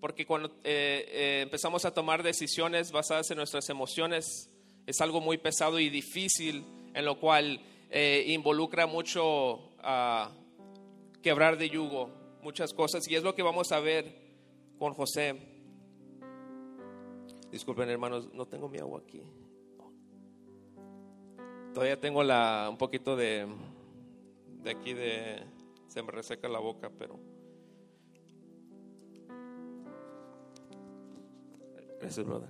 Porque 0.00 0.26
cuando 0.26 0.48
eh, 0.64 1.04
eh, 1.08 1.40
empezamos 1.42 1.84
a 1.84 1.92
tomar 1.92 2.22
decisiones 2.22 2.90
basadas 2.90 3.30
en 3.30 3.36
nuestras 3.36 3.68
emociones, 3.68 4.50
es 4.86 5.00
algo 5.00 5.20
muy 5.20 5.36
pesado 5.36 5.78
y 5.78 5.90
difícil, 5.90 6.64
en 6.94 7.04
lo 7.04 7.20
cual 7.20 7.60
eh, 7.90 8.24
involucra 8.28 8.86
mucho 8.86 9.60
a 9.78 10.32
quebrar 11.22 11.58
de 11.58 11.68
yugo, 11.68 12.10
muchas 12.42 12.72
cosas. 12.72 13.06
Y 13.08 13.14
es 13.14 13.22
lo 13.22 13.34
que 13.34 13.42
vamos 13.42 13.72
a 13.72 13.80
ver 13.80 14.14
con 14.78 14.94
José. 14.94 15.36
Disculpen 17.52 17.90
hermanos, 17.90 18.32
no 18.32 18.46
tengo 18.46 18.68
mi 18.68 18.78
agua 18.78 19.00
aquí. 19.00 19.22
Todavía 21.74 22.00
tengo 22.00 22.22
la, 22.24 22.68
un 22.70 22.78
poquito 22.78 23.16
de, 23.16 23.46
de 24.62 24.70
aquí 24.70 24.94
de... 24.94 25.44
Se 25.88 26.02
me 26.02 26.10
reseca 26.10 26.48
la 26.48 26.58
boca, 26.58 26.90
pero... 26.96 27.29
Gracias, 32.00 32.26
brother. 32.26 32.48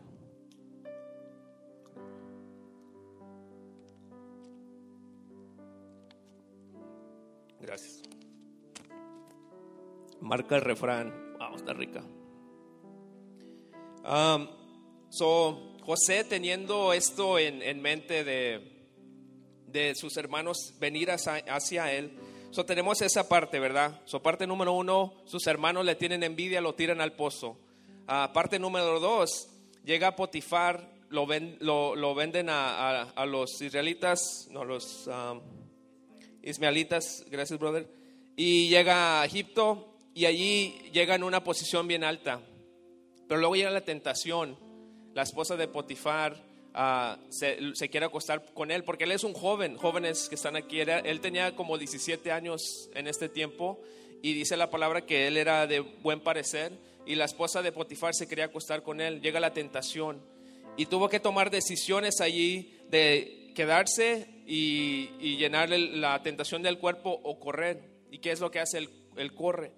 Gracias 7.61 8.11
marca 10.21 10.55
el 10.55 10.63
refrán. 10.63 11.13
Vamos, 11.39 11.61
está 11.61 11.73
rica. 11.73 12.03
So, 15.11 15.77
José 15.83 16.25
teniendo 16.25 16.93
esto 16.93 17.39
en, 17.39 17.83
mente 17.83 18.23
de, 18.25 18.87
de, 19.67 19.95
sus 19.95 20.17
hermanos 20.17 20.75
venir 20.79 21.11
hacia, 21.11 21.93
él, 21.93 22.17
so, 22.51 22.65
tenemos 22.65 23.03
esa 23.03 23.29
parte, 23.29 23.59
¿verdad? 23.59 24.01
So, 24.05 24.23
parte 24.23 24.47
número 24.47 24.73
uno, 24.73 25.15
sus 25.25 25.47
hermanos 25.47 25.85
le 25.85 25.97
tienen 25.97 26.23
envidia, 26.23 26.61
lo 26.61 26.75
tiran 26.75 27.01
al 27.01 27.13
pozo. 27.15 27.59
Uh, 28.11 28.33
parte 28.33 28.59
número 28.59 28.99
dos, 28.99 29.49
llega 29.85 30.17
Potifar, 30.17 30.91
lo, 31.11 31.29
ven, 31.29 31.57
lo, 31.61 32.13
venden 32.13 32.51
a, 32.51 33.03
a, 33.03 33.25
los 33.25 33.63
israelitas, 33.63 34.49
no, 34.51 34.65
los 34.65 35.09
ismaelitas, 36.43 37.25
gracias 37.31 37.57
brother, 37.61 37.89
y 38.35 38.69
llega 38.69 39.21
a 39.21 39.25
Egipto, 39.27 39.95
y 40.13 40.27
allí 40.27 40.91
llega 40.93 41.15
en 41.15 41.23
una 41.23 41.45
posición 41.45 41.87
bien 41.87 42.03
alta. 42.03 42.41
Pero 43.29 43.39
luego 43.39 43.55
llega 43.55 43.71
la 43.71 43.83
tentación. 43.83 44.59
La 45.15 45.23
esposa 45.23 45.57
de 45.57 45.69
Potifar 45.69 46.37
ah, 46.75 47.17
se, 47.29 47.89
quiere 47.91 48.07
acostar 48.07 48.53
con 48.55 48.73
él 48.73 48.83
porque 48.83 49.05
él 49.05 49.13
es 49.13 49.23
un 49.23 49.35
joven. 49.35 49.77
Jóvenes 49.77 50.29
que 50.29 50.35
están 50.35 50.57
aquí, 50.57 50.81
él 50.81 51.21
tenía 51.21 51.55
como 51.55 51.79
17 51.79 52.33
años 52.33 52.91
en 52.93 53.07
este 53.07 53.29
tiempo 53.29 53.81
y 54.21 54.33
dice 54.33 54.57
la 54.57 54.69
palabra 54.69 55.07
que 55.07 55.29
él 55.29 55.37
era 55.37 55.69
de 55.69 55.79
buen 55.79 56.19
parecer 56.19 56.90
y 57.07 57.15
la 57.15 57.25
esposa 57.25 57.63
de 57.63 57.73
Potifar 57.73 58.15
se 58.15 58.29
quería 58.29 58.47
acostar 58.47 58.83
con 58.83 59.01
él. 59.01 59.21
Llega 59.21 59.41
la 59.41 59.53
tentación 59.53 60.23
y 60.77 60.87
tuvo 60.87 61.09
que 61.09 61.21
tomar 61.21 61.51
decisiones 61.51 62.21
allí 62.21 62.79
de 62.91 63.53
quedarse 63.55 64.29
y, 64.47 65.11
y 65.19 65.37
llenarle 65.37 65.79
la 65.79 66.23
tentación 66.23 66.63
del 66.63 66.79
cuerpo 66.79 67.21
o 67.23 67.39
correr. 67.39 67.83
¿Y 68.11 68.19
qué 68.19 68.33
es 68.33 68.41
lo 68.41 68.51
que 68.51 68.61
hace? 68.61 68.79
Él, 68.79 68.91
él 69.17 69.35
corre. 69.35 69.73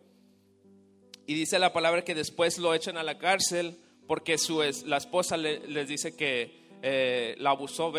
Y 1.26 1.34
dice 1.34 1.58
la 1.58 1.72
palabra 1.72 2.02
que 2.02 2.14
después 2.14 2.58
lo 2.58 2.74
echan 2.74 2.96
a 2.96 3.02
la 3.02 3.18
cárcel 3.18 3.78
porque 4.06 4.38
su, 4.38 4.62
la 4.86 4.96
esposa 4.96 5.36
les 5.36 5.88
dice 5.88 6.14
que 6.16 6.62
eh, 6.82 7.36
la 7.38 7.50
abusó 7.50 7.92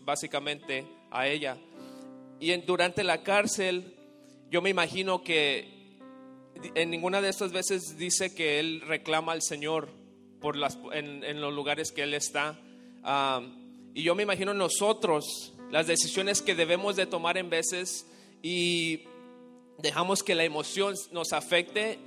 básicamente 0.00 0.86
a 1.10 1.28
ella. 1.28 1.58
Y 2.40 2.54
durante 2.62 3.04
la 3.04 3.22
cárcel, 3.22 3.94
yo 4.50 4.62
me 4.62 4.70
imagino 4.70 5.22
que 5.22 5.75
en 6.74 6.90
ninguna 6.90 7.20
de 7.20 7.28
estas 7.28 7.52
veces 7.52 7.98
dice 7.98 8.34
que 8.34 8.58
él 8.60 8.82
reclama 8.86 9.32
al 9.32 9.42
Señor 9.42 9.88
por 10.40 10.56
las, 10.56 10.78
en, 10.92 11.40
los 11.40 11.52
lugares 11.52 11.92
que 11.92 12.02
él 12.02 12.14
está. 12.14 12.58
y 13.94 14.02
yo 14.02 14.14
me 14.14 14.22
imagino 14.22 14.54
nosotros 14.54 15.54
las 15.70 15.86
decisiones 15.86 16.42
que 16.42 16.54
debemos 16.54 16.96
de 16.96 17.06
tomar 17.06 17.38
en 17.38 17.50
veces 17.50 18.06
y 18.42 19.04
dejamos 19.78 20.22
que 20.22 20.34
la 20.34 20.44
emoción 20.44 20.94
nos 21.12 21.32
afecte 21.32 21.98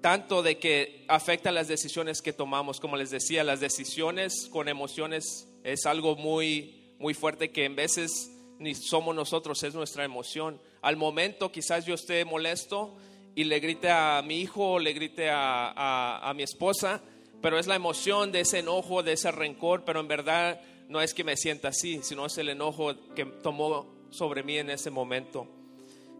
tanto 0.00 0.42
de 0.42 0.58
que 0.58 1.04
afecta 1.08 1.50
las 1.50 1.68
decisiones 1.68 2.20
que 2.20 2.32
tomamos. 2.32 2.80
Como 2.80 2.96
les 2.96 3.10
decía, 3.10 3.44
las 3.44 3.60
decisiones 3.60 4.48
con 4.50 4.68
emociones 4.68 5.48
es 5.62 5.86
algo 5.86 6.16
muy, 6.16 6.94
muy 6.98 7.14
fuerte 7.14 7.50
que 7.50 7.64
en 7.64 7.76
veces 7.76 8.30
ni 8.58 8.74
somos 8.74 9.14
nosotros, 9.14 9.62
es 9.62 9.74
nuestra 9.74 10.04
emoción. 10.04 10.60
Al 10.80 10.96
momento 10.96 11.50
quizás 11.50 11.86
yo 11.86 11.94
esté 11.94 12.24
molesto 12.24 12.96
y 13.34 13.44
le 13.44 13.60
grite 13.60 13.90
a 13.90 14.22
mi 14.24 14.40
hijo 14.40 14.78
le 14.78 14.92
grite 14.92 15.28
a, 15.30 16.20
a 16.22 16.34
mi 16.34 16.42
esposa, 16.42 17.02
pero 17.42 17.58
es 17.58 17.66
la 17.66 17.74
emoción 17.74 18.32
de 18.32 18.40
ese 18.40 18.60
enojo, 18.60 19.02
de 19.02 19.12
ese 19.12 19.30
rencor, 19.32 19.84
pero 19.84 20.00
en 20.00 20.08
verdad 20.08 20.60
no 20.88 21.00
es 21.00 21.14
que 21.14 21.24
me 21.24 21.36
sienta 21.36 21.68
así, 21.68 22.00
sino 22.02 22.26
es 22.26 22.38
el 22.38 22.48
enojo 22.48 22.94
que 23.14 23.24
tomó 23.24 23.94
sobre 24.10 24.42
mí 24.42 24.58
en 24.58 24.70
ese 24.70 24.90
momento. 24.90 25.46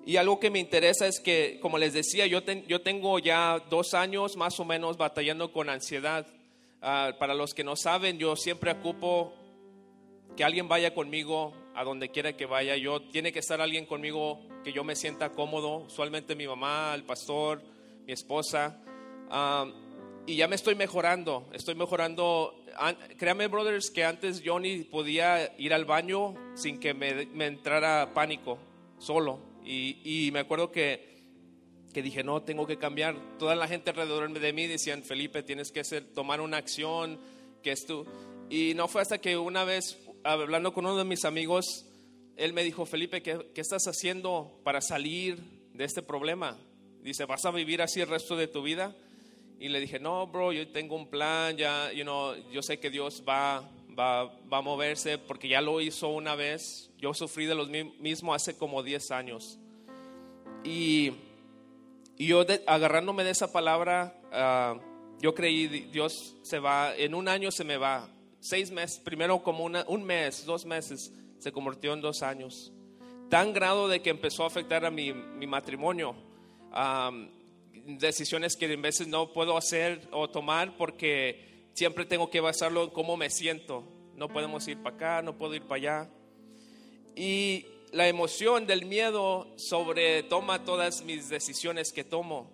Y 0.06 0.16
algo 0.16 0.38
que 0.38 0.50
me 0.50 0.58
interesa 0.58 1.06
es 1.06 1.18
que, 1.20 1.58
como 1.62 1.78
les 1.78 1.94
decía, 1.94 2.26
yo, 2.26 2.42
yo 2.68 2.82
tengo 2.82 3.18
ya 3.18 3.62
dos 3.70 3.94
años 3.94 4.36
más 4.36 4.60
o 4.60 4.64
menos 4.64 4.98
batallando 4.98 5.50
con 5.50 5.70
ansiedad. 5.70 6.26
Ah, 6.82 7.12
para 7.18 7.32
los 7.34 7.54
que 7.54 7.64
no 7.64 7.74
saben, 7.74 8.18
yo 8.18 8.36
siempre 8.36 8.72
ocupo 8.72 9.32
que 10.36 10.44
alguien 10.44 10.68
vaya 10.68 10.92
conmigo 10.92 11.54
a 11.74 11.84
donde 11.84 12.10
quiera 12.10 12.36
que 12.36 12.46
vaya. 12.46 12.76
Yo 12.76 13.00
tiene 13.02 13.32
que 13.32 13.38
estar 13.40 13.60
alguien 13.60 13.86
conmigo 13.86 14.40
que 14.62 14.72
yo 14.72 14.84
me 14.84 14.96
sienta 14.96 15.30
cómodo. 15.32 15.78
Usualmente 15.78 16.34
mi 16.34 16.46
mamá, 16.46 16.92
el 16.94 17.04
pastor, 17.04 17.62
mi 18.06 18.12
esposa. 18.12 18.80
Ah, 19.30 19.66
y 20.26 20.36
ya 20.36 20.48
me 20.48 20.54
estoy 20.56 20.74
mejorando, 20.74 21.48
estoy 21.52 21.74
mejorando. 21.74 22.54
An- 22.76 22.96
Créame, 23.18 23.46
brothers, 23.48 23.90
que 23.90 24.04
antes 24.04 24.40
yo 24.42 24.58
ni 24.58 24.78
podía 24.84 25.54
ir 25.58 25.74
al 25.74 25.84
baño 25.84 26.34
sin 26.54 26.80
que 26.80 26.94
me, 26.94 27.26
me 27.26 27.46
entrara 27.46 28.12
pánico, 28.14 28.58
solo. 28.98 29.38
Y, 29.64 30.26
y 30.26 30.30
me 30.32 30.40
acuerdo 30.40 30.70
que, 30.72 31.14
que 31.92 32.02
dije, 32.02 32.24
no, 32.24 32.42
tengo 32.42 32.66
que 32.66 32.78
cambiar. 32.78 33.16
Toda 33.38 33.54
la 33.54 33.68
gente 33.68 33.90
alrededor 33.90 34.32
de 34.32 34.52
mí 34.52 34.66
decían, 34.66 35.02
Felipe, 35.02 35.42
tienes 35.42 35.70
que 35.72 35.80
hacer, 35.80 36.04
tomar 36.14 36.40
una 36.40 36.56
acción, 36.56 37.20
que 37.62 37.72
es 37.72 37.84
tú. 37.86 38.06
Y 38.50 38.72
no 38.74 38.88
fue 38.88 39.02
hasta 39.02 39.18
que 39.18 39.36
una 39.38 39.64
vez, 39.64 39.98
hablando 40.24 40.72
con 40.72 40.84
uno 40.86 40.96
de 40.96 41.04
mis 41.04 41.24
amigos, 41.24 41.86
él 42.36 42.52
me 42.52 42.64
dijo, 42.64 42.86
Felipe, 42.86 43.22
¿qué, 43.22 43.50
qué 43.54 43.60
estás 43.60 43.84
haciendo 43.86 44.60
para 44.64 44.80
salir 44.80 45.38
de 45.72 45.84
este 45.84 46.02
problema? 46.02 46.58
Dice, 47.02 47.26
¿vas 47.26 47.44
a 47.44 47.50
vivir 47.50 47.82
así 47.82 48.00
el 48.00 48.08
resto 48.08 48.36
de 48.36 48.48
tu 48.48 48.62
vida? 48.62 48.94
Y 49.60 49.68
le 49.68 49.80
dije, 49.80 50.00
no, 50.00 50.26
bro, 50.26 50.52
yo 50.52 50.66
tengo 50.68 50.96
un 50.96 51.08
plan, 51.08 51.56
ya, 51.56 51.92
you 51.92 52.02
know, 52.02 52.34
yo 52.50 52.62
sé 52.62 52.80
que 52.80 52.90
Dios 52.90 53.22
va, 53.28 53.70
va, 53.96 54.24
va 54.52 54.58
a 54.58 54.62
moverse 54.62 55.18
porque 55.18 55.46
ya 55.48 55.60
lo 55.60 55.80
hizo 55.80 56.08
una 56.08 56.34
vez. 56.34 56.90
Yo 56.98 57.14
sufrí 57.14 57.46
de 57.46 57.54
lo 57.54 57.66
mi- 57.66 57.84
mismo 58.00 58.34
hace 58.34 58.56
como 58.56 58.82
10 58.82 59.10
años. 59.10 59.58
Y, 60.64 61.12
y 62.16 62.26
yo 62.26 62.44
agarrándome 62.66 63.22
de 63.24 63.30
esa 63.30 63.52
palabra, 63.52 64.18
ah, 64.32 64.78
yo 65.20 65.34
creí, 65.34 65.68
"Di- 65.68 65.80
Dios 65.92 66.34
se 66.42 66.58
va, 66.58 66.94
en 66.96 67.14
un 67.14 67.28
año 67.28 67.50
se 67.50 67.64
me 67.64 67.76
va. 67.76 68.08
Seis 68.44 68.70
meses, 68.70 68.98
primero 68.98 69.42
como 69.42 69.64
un 69.64 70.04
mes, 70.04 70.44
dos 70.44 70.66
meses, 70.66 71.10
se 71.38 71.50
convirtió 71.50 71.94
en 71.94 72.02
dos 72.02 72.22
años. 72.22 72.74
Tan 73.30 73.54
grado 73.54 73.88
de 73.88 74.02
que 74.02 74.10
empezó 74.10 74.44
a 74.44 74.48
afectar 74.48 74.84
a 74.84 74.90
mi, 74.90 75.14
mi 75.14 75.46
matrimonio. 75.46 76.14
Decisiones 77.72 78.54
que 78.54 78.70
en 78.70 78.82
veces 78.82 79.06
no 79.06 79.32
puedo 79.32 79.56
hacer 79.56 80.06
o 80.12 80.28
tomar 80.28 80.76
porque 80.76 81.70
siempre 81.72 82.04
tengo 82.04 82.28
que 82.28 82.40
basarlo 82.40 82.84
en 82.84 82.90
cómo 82.90 83.16
me 83.16 83.30
siento. 83.30 83.82
No 84.14 84.28
podemos 84.28 84.68
ir 84.68 84.76
para 84.82 84.94
acá, 84.94 85.22
no 85.22 85.38
puedo 85.38 85.54
ir 85.54 85.62
para 85.62 85.76
allá. 85.76 86.10
Y 87.16 87.64
la 87.92 88.08
emoción 88.08 88.66
del 88.66 88.84
miedo 88.84 89.54
sobretoma 89.56 90.64
todas 90.64 91.02
mis 91.02 91.30
decisiones 91.30 91.94
que 91.94 92.04
tomo. 92.04 92.52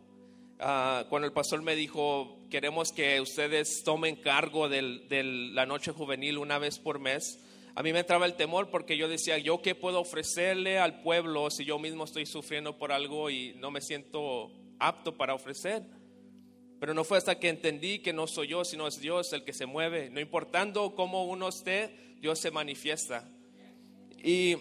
Ah, 0.63 1.07
cuando 1.09 1.27
el 1.27 1.33
pastor 1.33 1.63
me 1.63 1.75
dijo, 1.75 2.39
queremos 2.51 2.93
que 2.93 3.19
ustedes 3.21 3.83
tomen 3.83 4.17
cargo 4.17 4.69
de 4.69 5.51
la 5.55 5.65
noche 5.65 5.91
juvenil 5.91 6.37
una 6.37 6.59
vez 6.59 6.79
por 6.79 6.99
mes, 6.99 7.39
a 7.75 7.83
mí 7.83 7.95
me 7.95 8.01
entraba 8.01 8.27
el 8.27 8.35
temor 8.35 8.69
porque 8.71 8.99
yo 8.99 9.09
decía, 9.09 9.39
¿yo 9.39 9.63
qué 9.63 9.75
puedo 9.75 10.01
ofrecerle 10.01 10.79
al 10.79 11.01
pueblo 11.01 11.51
si 11.51 11.65
yo 11.65 11.79
mismo 11.79 12.05
estoy 12.05 12.27
sufriendo 12.27 12.77
por 12.77 12.93
algo 12.93 13.31
y 13.31 13.55
no 13.55 13.71
me 13.71 13.81
siento 13.81 14.53
apto 14.79 15.17
para 15.17 15.35
ofrecer? 15.35 15.83
Pero 16.79 16.93
no 16.93 17.05
fue 17.05 17.17
hasta 17.17 17.39
que 17.39 17.49
entendí 17.49 18.01
que 18.01 18.13
no 18.13 18.27
soy 18.27 18.49
yo, 18.49 18.65
sino 18.65 18.87
es 18.87 19.01
Dios 19.01 19.33
el 19.33 19.45
que 19.45 19.55
se 19.55 19.65
mueve. 19.65 20.11
No 20.11 20.21
importando 20.21 20.95
cómo 20.95 21.25
uno 21.25 21.49
esté, 21.49 22.17
Dios 22.21 22.39
se 22.39 22.51
manifiesta. 22.51 23.27
Y, 24.23 24.57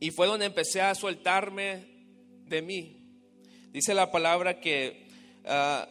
y 0.00 0.10
fue 0.10 0.26
donde 0.26 0.46
empecé 0.46 0.80
a 0.80 0.96
soltarme 0.96 1.86
de 2.44 2.62
mí. 2.62 2.95
Dice 3.72 3.94
la 3.94 4.10
palabra 4.10 4.60
que 4.60 5.06
ah, 5.46 5.88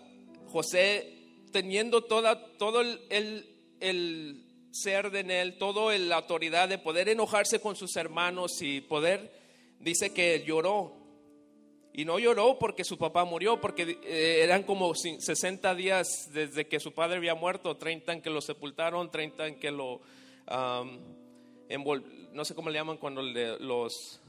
José, 0.48 1.14
teniendo 1.52 2.04
toda, 2.04 2.58
todo 2.58 2.82
el, 2.82 3.00
el- 3.80 4.42
ser 4.72 5.10
de 5.12 5.22
él, 5.42 5.58
toda 5.58 5.98
la 5.98 6.18
autoridad 6.18 6.68
de 6.68 6.78
poder 6.78 7.08
enojarse 7.08 7.60
con 7.62 7.76
sus 7.78 7.96
hermanos 7.96 8.62
y 8.62 8.82
poder, 8.82 9.32
dice 9.80 10.14
que 10.14 10.44
lloró. 10.46 10.98
Y 11.94 12.04
no 12.04 12.20
lloró 12.20 12.60
porque 12.60 12.84
su 12.84 12.98
papá 12.98 13.24
murió, 13.24 13.62
porque 13.62 13.98
eh, 14.04 14.42
eran 14.44 14.64
como 14.64 14.94
cin- 14.94 15.20
60 15.22 15.74
días 15.76 16.30
desde 16.34 16.68
que 16.68 16.82
su 16.82 16.92
padre 16.92 17.16
había 17.18 17.36
muerto, 17.36 17.78
30 17.78 18.12
en 18.14 18.22
que 18.22 18.30
lo 18.30 18.42
sepultaron, 18.42 19.10
30 19.10 19.48
en 19.48 19.56
que 19.60 19.72
lo, 19.72 20.02
no 22.34 22.44
sé 22.44 22.54
cómo 22.54 22.70
le 22.70 22.78
llaman 22.78 22.98
cuando 22.98 23.22
le- 23.22 23.58
los, 23.60 24.20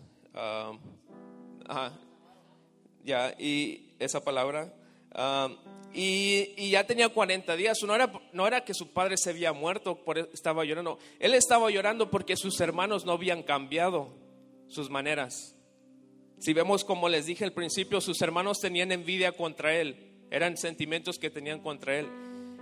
ya, 3.06 3.34
y 3.38 3.94
esa 3.98 4.22
palabra. 4.22 4.74
am, 5.14 5.56
y, 5.94 6.52
y 6.58 6.70
ya 6.70 6.84
tenía 6.86 7.08
40 7.08 7.56
días. 7.56 7.78
No 7.86 7.94
era, 7.94 8.12
no 8.32 8.46
era 8.46 8.64
que 8.64 8.74
su 8.74 8.92
padre 8.92 9.16
se 9.16 9.30
había 9.30 9.54
muerto, 9.54 10.04
por 10.04 10.18
eso 10.18 10.28
estaba 10.34 10.64
llorando. 10.64 10.98
Él 11.18 11.32
estaba 11.32 11.70
llorando 11.70 12.10
porque 12.10 12.36
sus 12.36 12.60
hermanos 12.60 13.06
no 13.06 13.12
habían 13.12 13.42
cambiado 13.42 14.14
sus 14.68 14.90
maneras. 14.90 15.56
Si 16.38 16.52
vemos 16.52 16.84
como 16.84 17.08
les 17.08 17.24
dije 17.24 17.44
al 17.44 17.52
principio, 17.52 18.00
sus 18.02 18.20
hermanos 18.20 18.60
tenían 18.60 18.92
envidia 18.92 19.32
contra 19.32 19.74
él, 19.74 20.12
eran 20.30 20.58
sentimientos 20.58 21.18
que 21.18 21.30
tenían 21.30 21.60
contra 21.60 21.98
él. 21.98 22.06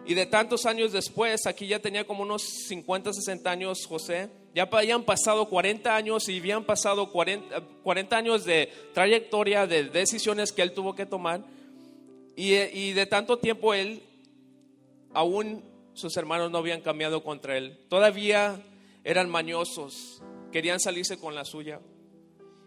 Y 0.07 0.15
de 0.15 0.27
tantos 0.27 0.67
años 0.67 0.93
después, 0.93 1.47
aquí 1.47 1.67
ya 1.67 1.79
tenía 1.79 2.07
como 2.07 2.23
unos 2.23 2.43
50, 2.69 3.13
60 3.13 3.51
años 3.51 3.87
José, 3.87 4.29
ya 4.55 4.69
habían 4.71 5.03
pasado 5.03 5.49
40 5.49 5.97
años 5.97 6.29
y 6.29 6.39
habían 6.39 6.65
pasado 6.65 7.11
40, 7.11 7.61
40 7.83 8.17
años 8.17 8.45
de 8.45 8.71
trayectoria, 8.93 9.67
de 9.67 9.85
decisiones 9.85 10.53
que 10.53 10.63
él 10.63 10.73
tuvo 10.73 10.95
que 10.95 11.07
tomar. 11.07 11.43
Y, 12.37 12.55
y 12.55 12.93
de 12.93 13.07
tanto 13.07 13.39
tiempo 13.39 13.73
él, 13.73 14.03
aún 15.15 15.65
sus 15.95 16.17
hermanos 16.17 16.51
no 16.51 16.59
habían 16.59 16.83
cambiado 16.83 17.25
contra 17.25 17.57
él. 17.57 17.79
Todavía 17.89 18.63
eran 19.05 19.31
mañosos, 19.31 20.23
querían 20.53 20.81
salirse 20.81 21.19
con 21.19 21.35
la 21.35 21.45
suya. 21.45 21.81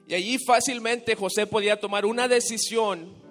Y 0.07 0.15
allí 0.15 0.37
fácilmente 0.39 1.15
José 1.15 1.45
podía 1.45 1.79
tomar 1.79 2.05
una 2.05 2.27
decisión 2.27 3.26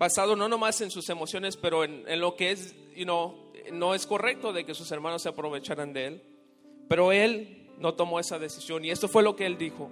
basado 0.00 0.34
no 0.34 0.48
nomás 0.48 0.80
en 0.80 0.90
sus 0.90 1.10
emociones, 1.10 1.58
pero 1.58 1.84
en, 1.84 2.04
en 2.08 2.20
lo 2.20 2.34
que 2.34 2.52
es, 2.52 2.74
you 2.96 3.04
no 3.70 3.94
es 3.94 4.06
correcto 4.06 4.50
de 4.54 4.64
que 4.64 4.74
sus 4.74 4.90
hermanos 4.92 5.20
se 5.20 5.28
aprovecharan 5.28 5.92
de 5.92 6.06
él. 6.06 6.22
Pero 6.88 7.12
él 7.12 7.68
no 7.78 7.92
tomó 7.92 8.18
esa 8.18 8.38
decisión 8.38 8.82
y 8.82 8.90
esto 8.90 9.08
fue 9.08 9.22
lo 9.22 9.36
que 9.36 9.44
él 9.44 9.58
dijo. 9.58 9.90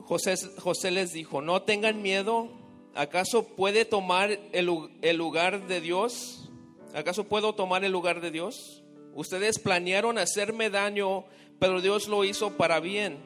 José, 0.00 0.34
José 0.58 0.90
les 0.90 1.12
dijo, 1.12 1.40
no 1.40 1.62
tengan 1.62 2.02
miedo, 2.02 2.48
¿acaso 2.94 3.46
puede 3.46 3.84
tomar 3.84 4.32
el, 4.52 4.70
el 5.02 5.16
lugar 5.16 5.68
de 5.68 5.80
Dios? 5.80 6.50
¿Acaso 6.94 7.28
puedo 7.28 7.54
tomar 7.54 7.84
el 7.84 7.92
lugar 7.92 8.20
de 8.20 8.32
Dios? 8.32 8.82
Ustedes 9.14 9.60
planearon 9.60 10.18
hacerme 10.18 10.68
daño, 10.68 11.26
pero 11.60 11.80
Dios 11.80 12.08
lo 12.08 12.24
hizo 12.24 12.56
para 12.56 12.80
bien. 12.80 13.18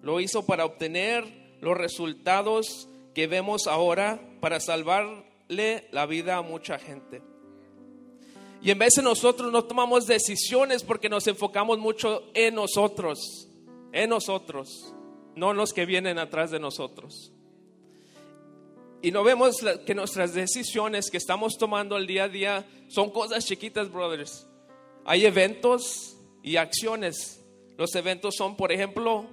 Lo 0.00 0.20
hizo 0.20 0.46
para 0.46 0.64
obtener 0.64 1.45
los 1.60 1.76
resultados 1.76 2.88
que 3.14 3.26
vemos 3.26 3.66
ahora, 3.66 4.20
para 4.40 4.60
salvarle 4.60 5.88
la 5.90 6.06
vida 6.06 6.36
a 6.36 6.42
mucha 6.42 6.78
gente. 6.78 7.22
Y 8.62 8.70
en 8.70 8.78
de 8.78 9.02
nosotros 9.02 9.52
no 9.52 9.64
tomamos 9.64 10.06
decisiones 10.06 10.82
porque 10.82 11.08
nos 11.08 11.26
enfocamos 11.26 11.78
mucho 11.78 12.24
en 12.34 12.54
nosotros, 12.54 13.48
en 13.92 14.10
nosotros, 14.10 14.94
no 15.34 15.52
en 15.52 15.56
los 15.56 15.72
que 15.72 15.86
vienen 15.86 16.18
atrás 16.18 16.50
de 16.50 16.58
nosotros. 16.58 17.32
Y 19.02 19.10
no 19.12 19.22
vemos 19.22 19.58
que 19.86 19.94
nuestras 19.94 20.34
decisiones 20.34 21.10
que 21.10 21.18
estamos 21.18 21.58
tomando 21.58 21.96
el 21.96 22.06
día 22.06 22.24
a 22.24 22.28
día 22.28 22.66
son 22.88 23.10
cosas 23.10 23.44
chiquitas, 23.44 23.90
brothers. 23.90 24.48
Hay 25.04 25.26
eventos 25.26 26.16
y 26.42 26.56
acciones. 26.56 27.44
Los 27.76 27.94
eventos 27.94 28.34
son, 28.36 28.56
por 28.56 28.72
ejemplo, 28.72 29.26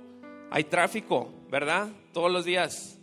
hay 0.54 0.66
tráfico, 0.66 1.34
¿verdad? 1.50 1.90
Todos 2.14 2.32
los 2.32 2.46
días. 2.46 3.00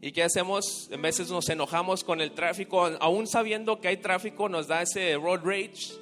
¿Y 0.00 0.12
qué 0.12 0.22
hacemos? 0.22 0.88
En 0.92 1.02
veces 1.02 1.28
nos 1.28 1.48
enojamos 1.48 2.04
con 2.04 2.20
el 2.20 2.30
tráfico, 2.30 2.86
aún 3.00 3.26
sabiendo 3.26 3.80
que 3.80 3.88
hay 3.88 3.96
tráfico, 3.96 4.48
nos 4.48 4.68
da 4.68 4.82
ese 4.82 5.16
road 5.16 5.40
rage 5.44 5.94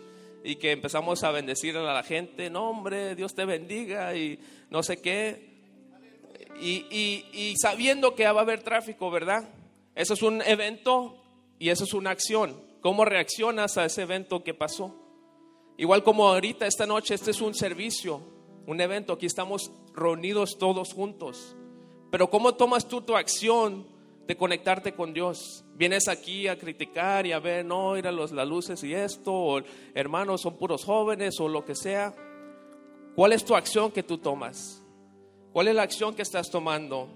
y 0.45 0.57
que 0.57 0.73
empezamos 0.73 1.25
a 1.25 1.31
bendecir 1.31 1.79
a 1.79 1.95
la 1.95 2.03
gente. 2.03 2.51
No, 2.51 2.69
hombre, 2.69 3.15
Dios 3.15 3.35
te 3.35 3.47
bendiga 3.47 4.15
y 4.15 4.39
no 4.69 4.83
sé 4.83 5.01
qué. 5.01 5.49
Y, 6.61 6.85
y- 6.91 7.25
y 7.33 7.55
sabiendo 7.57 8.15
que 8.15 8.25
va 8.25 8.41
a 8.41 8.43
haber 8.43 8.63
tráfico, 8.63 9.11
¿verdad? 9.11 9.49
Eso 9.95 10.13
es 10.13 10.21
un 10.23 10.43
evento 10.43 11.17
y 11.59 11.71
eso 11.71 11.85
es 11.85 11.95
una 11.95 12.11
acción. 12.11 12.55
¿Cómo 12.83 13.07
reaccionas 13.07 13.79
a 13.79 13.87
ese 13.87 14.03
evento 14.03 14.45
que 14.45 14.53
pasó? 14.53 14.95
Igual 15.79 16.03
como 16.03 16.29
ahorita, 16.29 16.67
esta 16.67 16.85
noche, 16.85 17.15
este 17.15 17.31
es 17.31 17.41
un 17.41 17.55
servicio, 17.55 18.21
un 18.67 18.79
evento, 18.83 19.15
aquí 19.15 19.25
estamos 19.25 19.71
reunidos 19.95 20.59
todos 20.59 20.93
juntos. 20.93 21.57
Pero 22.11 22.29
¿cómo 22.31 22.55
tomas 22.55 22.89
tú 22.89 23.01
tu 23.03 23.17
acción 23.17 23.87
de 24.27 24.37
conectarte 24.37 24.95
con 24.95 25.13
Dios? 25.13 25.65
Vienes 25.75 26.09
aquí 26.09 26.49
a 26.49 26.59
criticar 26.59 27.27
y 27.27 27.33
a 27.33 27.39
ver, 27.39 27.65
no, 27.65 27.97
ir 27.97 28.07
a 28.07 28.13
los, 28.13 28.33
las 28.33 28.47
luces 28.49 28.83
y 28.85 28.93
esto, 28.95 29.33
o 29.33 29.61
hermanos 29.95 30.43
son 30.43 30.57
puros 30.57 30.85
jóvenes 30.85 31.39
o 31.41 31.49
lo 31.49 31.65
que 31.65 31.75
sea. 31.75 32.15
¿Cuál 33.15 33.33
es 33.33 33.45
tu 33.45 33.55
acción 33.55 33.91
que 33.91 34.03
tú 34.03 34.19
tomas? 34.19 34.83
¿Cuál 35.53 35.69
es 35.69 35.75
la 35.75 35.83
acción 35.83 36.15
que 36.15 36.23
estás 36.23 36.51
tomando? 36.51 37.09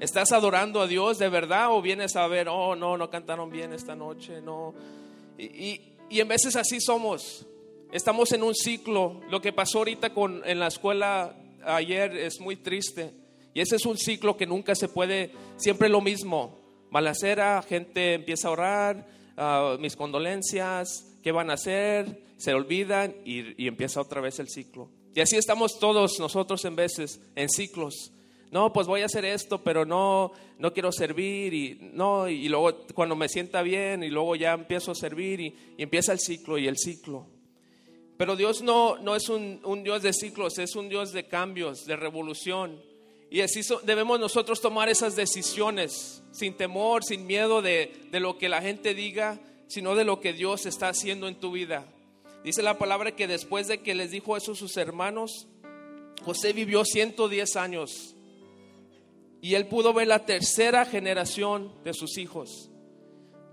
¿Estás 0.00 0.32
adorando 0.32 0.80
a 0.82 0.86
Dios 0.86 1.18
de 1.18 1.28
verdad 1.30 1.68
o 1.70 1.80
vienes 1.80 2.16
a 2.16 2.26
ver, 2.26 2.48
oh, 2.48 2.76
no, 2.76 2.96
no 2.98 3.08
cantaron 3.08 3.50
bien 3.50 3.72
esta 3.72 3.94
noche, 3.96 4.42
no? 4.42 4.74
Y, 5.38 5.44
y- 5.44 5.92
y 6.08 6.20
en 6.20 6.28
veces 6.28 6.54
así 6.54 6.80
somos. 6.80 7.46
Estamos 7.92 8.32
en 8.32 8.42
un 8.42 8.54
ciclo. 8.54 9.20
Lo 9.30 9.40
que 9.40 9.52
pasó 9.52 9.78
ahorita 9.78 10.12
con, 10.12 10.42
en 10.44 10.58
la 10.58 10.66
escuela 10.66 11.36
ayer 11.64 12.16
es 12.16 12.40
muy 12.40 12.56
triste. 12.56 13.12
Y 13.54 13.60
ese 13.60 13.76
es 13.76 13.86
un 13.86 13.96
ciclo 13.96 14.36
que 14.36 14.46
nunca 14.46 14.74
se 14.74 14.88
puede, 14.88 15.32
siempre 15.56 15.88
lo 15.88 16.00
mismo. 16.00 16.58
balacera, 16.90 17.62
gente 17.62 18.14
empieza 18.14 18.48
a 18.48 18.52
orar, 18.52 19.08
ah, 19.36 19.76
mis 19.80 19.96
condolencias, 19.96 21.16
¿qué 21.22 21.32
van 21.32 21.50
a 21.50 21.54
hacer? 21.54 22.22
Se 22.36 22.54
olvidan 22.54 23.14
y, 23.24 23.62
y 23.62 23.66
empieza 23.66 24.00
otra 24.00 24.20
vez 24.20 24.38
el 24.40 24.48
ciclo. 24.48 24.90
Y 25.14 25.20
así 25.20 25.36
estamos 25.36 25.78
todos 25.78 26.20
nosotros 26.20 26.64
en 26.66 26.76
veces, 26.76 27.20
en 27.34 27.48
ciclos. 27.48 28.12
No, 28.50 28.72
pues 28.72 28.86
voy 28.86 29.00
a 29.00 29.06
hacer 29.06 29.24
esto, 29.24 29.62
pero 29.62 29.84
no, 29.84 30.32
no 30.58 30.72
quiero 30.72 30.92
servir 30.92 31.54
y 31.54 31.90
no, 31.94 32.28
y 32.28 32.48
luego 32.48 32.86
cuando 32.94 33.16
me 33.16 33.28
sienta 33.28 33.62
bien 33.62 34.02
y 34.02 34.10
luego 34.10 34.36
ya 34.36 34.52
empiezo 34.52 34.92
a 34.92 34.94
servir 34.94 35.40
y, 35.40 35.54
y 35.78 35.82
empieza 35.82 36.12
el 36.12 36.20
ciclo 36.20 36.58
y 36.58 36.68
el 36.68 36.76
ciclo. 36.76 37.26
Pero 38.16 38.36
Dios 38.36 38.62
no, 38.62 38.96
no 38.98 39.14
es 39.14 39.28
un, 39.28 39.60
un, 39.64 39.82
Dios 39.82 40.02
de 40.02 40.12
ciclos, 40.12 40.58
es 40.58 40.74
un 40.74 40.88
Dios 40.88 41.12
de 41.12 41.26
cambios, 41.26 41.84
de 41.84 41.96
revolución. 41.96 42.82
Y 43.30 43.40
así 43.40 43.60
debemos 43.82 44.18
nosotros 44.20 44.60
tomar 44.60 44.88
esas 44.88 45.16
decisiones 45.16 46.22
sin 46.30 46.54
temor, 46.54 47.04
sin 47.04 47.26
miedo 47.26 47.60
de, 47.60 47.92
de 48.10 48.20
lo 48.20 48.38
que 48.38 48.48
la 48.48 48.62
gente 48.62 48.94
diga, 48.94 49.40
sino 49.66 49.94
de 49.94 50.04
lo 50.04 50.20
que 50.20 50.32
Dios 50.32 50.64
está 50.64 50.88
haciendo 50.88 51.28
en 51.28 51.34
tu 51.34 51.52
vida. 51.52 51.86
Dice 52.44 52.62
la 52.62 52.78
palabra 52.78 53.16
que 53.16 53.26
después 53.26 53.66
de 53.66 53.82
que 53.82 53.94
les 53.94 54.12
dijo 54.12 54.36
eso 54.36 54.52
a 54.52 54.56
sus 54.56 54.76
hermanos, 54.76 55.48
José 56.24 56.52
vivió 56.52 56.84
110 56.84 57.56
años 57.56 58.14
y 59.40 59.54
él 59.54 59.66
pudo 59.66 59.92
ver 59.92 60.08
la 60.08 60.24
tercera 60.24 60.84
generación 60.84 61.72
de 61.84 61.92
sus 61.92 62.18
hijos. 62.18 62.70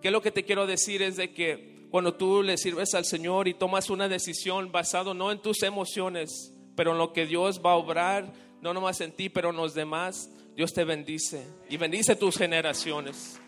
¿Qué 0.01 0.09
es 0.09 0.11
lo 0.11 0.21
que 0.21 0.31
te 0.31 0.43
quiero 0.43 0.67
decir? 0.67 1.01
Es 1.01 1.17
de 1.17 1.33
que 1.33 1.72
cuando 1.93 2.15
tú 2.15 2.41
le 2.41 2.57
sirves 2.57 2.95
al 2.95 3.05
Señor 3.05 3.47
y 3.47 3.53
tomas 3.53 3.91
una 3.91 4.09
decisión 4.09 4.71
basado 4.71 5.13
no 5.13 5.31
en 5.31 5.39
tus 5.39 5.61
emociones, 5.61 6.51
pero 6.75 6.93
en 6.93 6.97
lo 6.97 7.13
que 7.13 7.27
Dios 7.27 7.61
va 7.63 7.73
a 7.73 7.75
obrar, 7.75 8.33
no 8.61 8.73
nomás 8.73 8.99
en 9.01 9.11
ti, 9.11 9.29
pero 9.29 9.51
en 9.51 9.57
los 9.57 9.75
demás, 9.75 10.27
Dios 10.55 10.73
te 10.73 10.85
bendice 10.85 11.45
y 11.69 11.77
bendice 11.77 12.15
tus 12.15 12.35
generaciones. 12.35 13.39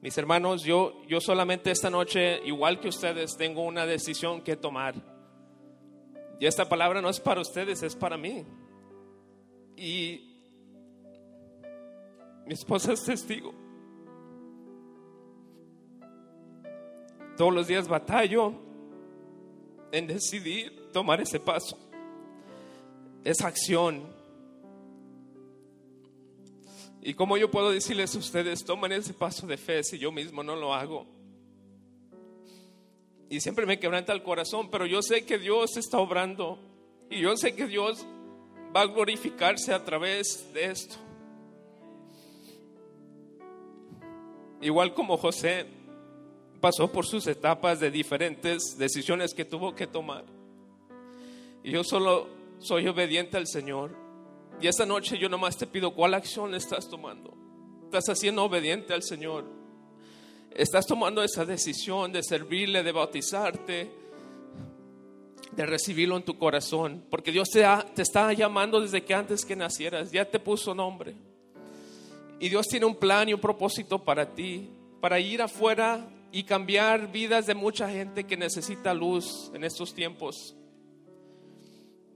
Mis 0.00 0.18
hermanos, 0.18 0.64
yo, 0.64 1.00
yo 1.06 1.20
solamente 1.20 1.70
esta 1.70 1.88
noche, 1.88 2.44
igual 2.44 2.80
que 2.80 2.88
ustedes, 2.88 3.36
tengo 3.36 3.62
una 3.62 3.86
decisión 3.86 4.40
que 4.40 4.56
tomar. 4.56 4.96
Y 6.40 6.46
esta 6.46 6.68
palabra 6.68 7.00
no 7.00 7.10
es 7.10 7.20
para 7.20 7.40
ustedes, 7.40 7.84
es 7.84 7.94
para 7.94 8.16
mí. 8.16 8.44
Y 9.76 10.27
mi 12.48 12.54
esposa 12.54 12.94
es 12.94 13.04
testigo. 13.04 13.52
Todos 17.36 17.52
los 17.52 17.66
días 17.66 17.86
batallo 17.86 18.54
en 19.92 20.06
decidir 20.06 20.90
tomar 20.90 21.20
ese 21.20 21.38
paso, 21.38 21.78
esa 23.22 23.48
acción. 23.48 24.02
Y 27.02 27.12
cómo 27.12 27.36
yo 27.36 27.50
puedo 27.50 27.70
decirles 27.70 28.16
a 28.16 28.18
ustedes, 28.18 28.64
tomen 28.64 28.92
ese 28.92 29.12
paso 29.12 29.46
de 29.46 29.58
fe 29.58 29.84
si 29.84 29.98
yo 29.98 30.10
mismo 30.10 30.42
no 30.42 30.56
lo 30.56 30.72
hago 30.72 31.06
y 33.30 33.40
siempre 33.40 33.66
me 33.66 33.78
quebranta 33.78 34.14
el 34.14 34.22
corazón, 34.22 34.70
pero 34.70 34.86
yo 34.86 35.02
sé 35.02 35.26
que 35.26 35.38
Dios 35.38 35.76
está 35.76 35.98
obrando 35.98 36.58
y 37.10 37.20
yo 37.20 37.36
sé 37.36 37.54
que 37.54 37.66
Dios 37.66 38.06
va 38.74 38.80
a 38.80 38.86
glorificarse 38.86 39.74
a 39.74 39.84
través 39.84 40.50
de 40.54 40.64
esto. 40.64 41.07
Igual 44.60 44.94
como 44.94 45.16
José 45.16 45.66
pasó 46.60 46.90
por 46.90 47.06
sus 47.06 47.26
etapas 47.26 47.80
de 47.80 47.90
diferentes 47.90 48.76
decisiones 48.78 49.34
que 49.34 49.44
tuvo 49.44 49.74
que 49.74 49.86
tomar. 49.86 50.24
Y 51.62 51.70
yo 51.70 51.84
solo 51.84 52.28
soy 52.58 52.88
obediente 52.88 53.36
al 53.36 53.46
Señor. 53.46 53.94
Y 54.60 54.66
esta 54.66 54.86
noche 54.86 55.18
yo 55.18 55.28
nomás 55.28 55.56
te 55.56 55.66
pido 55.66 55.94
cuál 55.94 56.14
acción 56.14 56.54
estás 56.54 56.88
tomando. 56.88 57.34
Estás 57.84 58.08
haciendo 58.08 58.44
obediente 58.44 58.92
al 58.92 59.02
Señor 59.02 59.58
estás 60.58 60.86
tomando 60.86 61.22
esa 61.22 61.44
decisión 61.44 62.12
de 62.12 62.22
servirle, 62.22 62.82
de 62.82 62.92
bautizarte, 62.92 63.90
de 65.52 65.66
recibirlo 65.66 66.16
en 66.16 66.24
tu 66.24 66.36
corazón, 66.36 67.04
porque 67.08 67.32
Dios 67.32 67.48
te, 67.48 67.64
te 67.94 68.02
está 68.02 68.32
llamando 68.32 68.80
desde 68.80 69.04
que 69.04 69.14
antes 69.14 69.44
que 69.44 69.56
nacieras, 69.56 70.10
ya 70.10 70.24
te 70.24 70.40
puso 70.40 70.74
nombre. 70.74 71.14
Y 72.40 72.48
Dios 72.48 72.66
tiene 72.66 72.86
un 72.86 72.96
plan 72.96 73.28
y 73.28 73.34
un 73.34 73.40
propósito 73.40 74.04
para 74.04 74.34
ti, 74.34 74.70
para 75.00 75.18
ir 75.18 75.42
afuera 75.42 76.08
y 76.30 76.44
cambiar 76.44 77.10
vidas 77.10 77.46
de 77.46 77.54
mucha 77.54 77.88
gente 77.90 78.24
que 78.24 78.36
necesita 78.36 78.94
luz 78.94 79.50
en 79.54 79.64
estos 79.64 79.94
tiempos. 79.94 80.56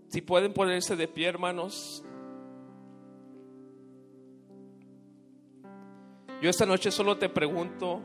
Si 0.08 0.20
pueden 0.20 0.52
ponerse 0.52 0.94
de 0.96 1.08
pie, 1.08 1.28
hermanos. 1.28 2.04
Yo 6.40 6.50
esta 6.50 6.66
noche 6.66 6.90
solo 6.90 7.18
te 7.18 7.28
pregunto, 7.28 8.02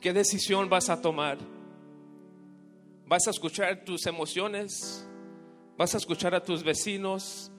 ¿Qué 0.00 0.12
decisión 0.12 0.68
vas 0.68 0.90
a 0.90 1.00
tomar? 1.00 1.38
¿Vas 3.06 3.26
a 3.26 3.30
escuchar 3.30 3.84
tus 3.84 4.06
emociones? 4.06 5.06
¿Vas 5.76 5.94
a 5.94 5.98
escuchar 5.98 6.34
a 6.34 6.42
tus 6.42 6.62
vecinos? 6.62 7.50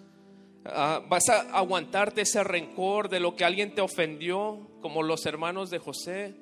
Uh, 0.68 1.08
¿Vas 1.08 1.30
a 1.30 1.42
aguantarte 1.58 2.22
ese 2.22 2.44
rencor 2.44 3.10
de 3.10 3.20
lo 3.20 3.36
que 3.36 3.46
alguien 3.46 3.74
te 3.74 3.82
ofendió, 3.82 4.68
como 4.82 5.02
los 5.02 5.26
hermanos 5.26 5.70
de 5.70 5.80
José? 5.80 6.36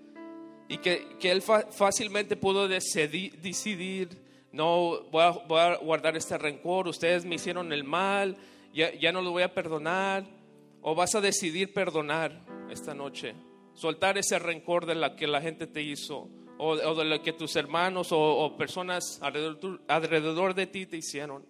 Y 0.67 0.77
que, 0.77 1.17
que 1.19 1.31
él 1.31 1.43
fácilmente 1.43 2.35
pudo 2.35 2.67
decidir, 2.67 4.09
no 4.51 5.03
voy 5.11 5.21
a, 5.21 5.75
guardar 5.77 6.17
este 6.17 6.37
rencor, 6.37 6.87
ustedes 6.87 7.23
me 7.23 7.35
hicieron 7.35 7.71
el 7.71 7.83
mal, 7.83 8.35
ya, 8.73 8.93
ya 8.95 9.11
no 9.11 9.21
lo 9.21 9.31
voy 9.31 9.43
a 9.43 9.53
perdonar. 9.53 10.25
¿O 10.81 10.95
vas 10.95 11.15
a 11.15 11.21
decidir 11.21 11.73
perdonar 11.73 12.41
esta 12.69 12.93
noche? 12.93 13.35
soltar 13.75 14.17
ese 14.17 14.39
rencor 14.39 14.85
de 14.85 14.95
la 14.95 15.15
que 15.15 15.27
la 15.27 15.41
gente 15.41 15.67
te 15.67 15.81
hizo 15.81 16.29
o, 16.57 16.75
de 16.75 17.05
lo 17.05 17.21
que 17.21 17.33
tus 17.33 17.55
hermanos 17.57 18.09
o, 18.11 18.55
personas 18.57 19.19
alrededor, 19.21 20.55
de 20.55 20.67
ti 20.67 20.85
te 20.85 20.97
hicieron. 20.97 21.45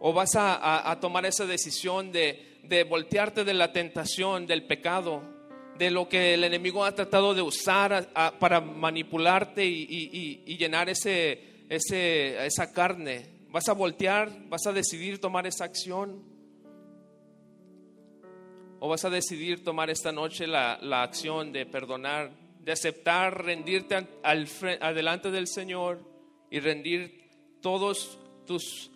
O 0.00 0.12
vas 0.12 0.30
a, 0.36 0.96
tomar 1.00 1.26
esa 1.26 1.46
decisión 1.46 2.12
de, 2.12 2.86
voltearte 2.88 3.44
de 3.44 3.54
la 3.54 3.72
tentación, 3.72 4.46
del 4.46 4.64
pecado, 4.64 5.22
de 5.76 5.90
lo 5.90 6.08
que 6.08 6.34
el 6.34 6.44
enemigo 6.44 6.84
ha 6.84 6.94
tratado 6.94 7.34
de 7.34 7.42
usar 7.42 8.08
para 8.38 8.60
manipularte 8.60 9.64
y, 9.64 10.56
llenar 10.56 10.88
ese, 10.88 11.64
ese, 11.68 12.46
esa 12.46 12.72
carne. 12.72 13.26
Vas 13.50 13.68
a 13.68 13.72
voltear, 13.72 14.30
vas 14.48 14.66
a 14.66 14.72
decidir 14.72 15.20
tomar 15.20 15.46
esa 15.46 15.64
acción. 15.64 16.22
¿O 18.80 18.88
vas 18.88 19.04
a 19.04 19.10
decidir 19.10 19.64
tomar 19.64 19.90
esta 19.90 20.12
noche 20.12 20.46
la, 20.46 20.78
la 20.80 21.02
acción 21.02 21.52
de 21.52 21.66
perdonar, 21.66 22.30
de 22.60 22.72
aceptar, 22.72 23.44
rendirte 23.44 23.96
al, 24.22 24.48
adelante 24.80 25.30
del 25.30 25.48
Señor 25.48 26.00
y 26.50 26.60
rendir 26.60 27.28
todos 27.60 28.18
tus 28.46 28.92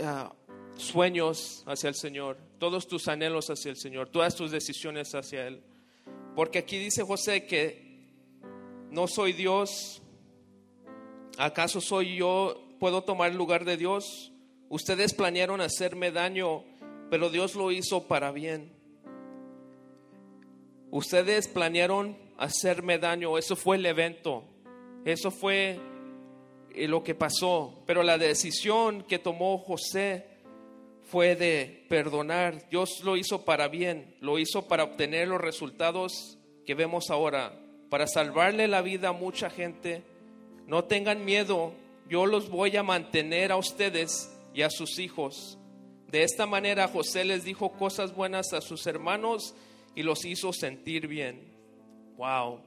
uh, 0.00 0.78
sueños 0.78 1.62
hacia 1.66 1.88
el 1.88 1.94
Señor, 1.94 2.38
todos 2.58 2.86
tus 2.86 3.08
anhelos 3.08 3.50
hacia 3.50 3.70
el 3.70 3.76
Señor, 3.76 4.08
todas 4.08 4.34
tus 4.34 4.50
decisiones 4.50 5.14
hacia 5.14 5.46
Él? 5.46 5.62
Porque 6.34 6.58
aquí 6.58 6.78
dice 6.78 7.02
José 7.02 7.46
que 7.46 7.90
no 8.90 9.06
soy 9.06 9.32
Dios. 9.32 10.02
¿Acaso 11.38 11.80
soy 11.80 12.16
yo? 12.16 12.60
¿Puedo 12.78 13.02
tomar 13.02 13.30
el 13.30 13.36
lugar 13.36 13.64
de 13.64 13.76
Dios? 13.76 14.32
Ustedes 14.68 15.14
planearon 15.14 15.60
hacerme 15.60 16.10
daño, 16.12 16.64
pero 17.10 17.30
Dios 17.30 17.54
lo 17.54 17.72
hizo 17.72 18.06
para 18.06 18.32
bien. 18.32 18.72
Ustedes 20.90 21.46
planearon 21.48 22.16
hacerme 22.36 22.98
daño, 22.98 23.38
eso 23.38 23.54
fue 23.54 23.76
el 23.76 23.86
evento, 23.86 24.44
eso 25.04 25.30
fue 25.30 25.72
eh, 25.72 25.80
lo 26.74 27.02
que 27.02 27.14
pasó, 27.14 27.82
pero 27.86 28.02
la 28.02 28.18
decisión 28.18 29.02
que 29.02 29.18
tomó 29.18 29.58
José 29.58 30.26
fue 31.10 31.34
de 31.34 31.84
perdonar. 31.88 32.68
Dios 32.70 33.02
lo 33.02 33.16
hizo 33.16 33.44
para 33.44 33.68
bien, 33.68 34.14
lo 34.20 34.38
hizo 34.38 34.68
para 34.68 34.84
obtener 34.84 35.28
los 35.28 35.40
resultados 35.40 36.38
que 36.64 36.74
vemos 36.74 37.10
ahora, 37.10 37.58
para 37.88 38.06
salvarle 38.06 38.68
la 38.68 38.82
vida 38.82 39.08
a 39.08 39.12
mucha 39.12 39.50
gente. 39.50 40.02
No 40.66 40.84
tengan 40.84 41.24
miedo, 41.24 41.72
yo 42.08 42.26
los 42.26 42.48
voy 42.48 42.76
a 42.76 42.82
mantener 42.82 43.50
a 43.50 43.56
ustedes 43.56 44.32
y 44.54 44.62
a 44.62 44.70
sus 44.70 44.98
hijos. 44.98 45.58
De 46.08 46.22
esta 46.22 46.46
manera 46.46 46.88
José 46.88 47.24
les 47.24 47.44
dijo 47.44 47.72
cosas 47.72 48.14
buenas 48.14 48.52
a 48.52 48.60
sus 48.60 48.86
hermanos 48.86 49.54
y 49.94 50.02
los 50.02 50.24
hizo 50.24 50.52
sentir 50.52 51.08
bien. 51.08 51.52
Wow, 52.16 52.60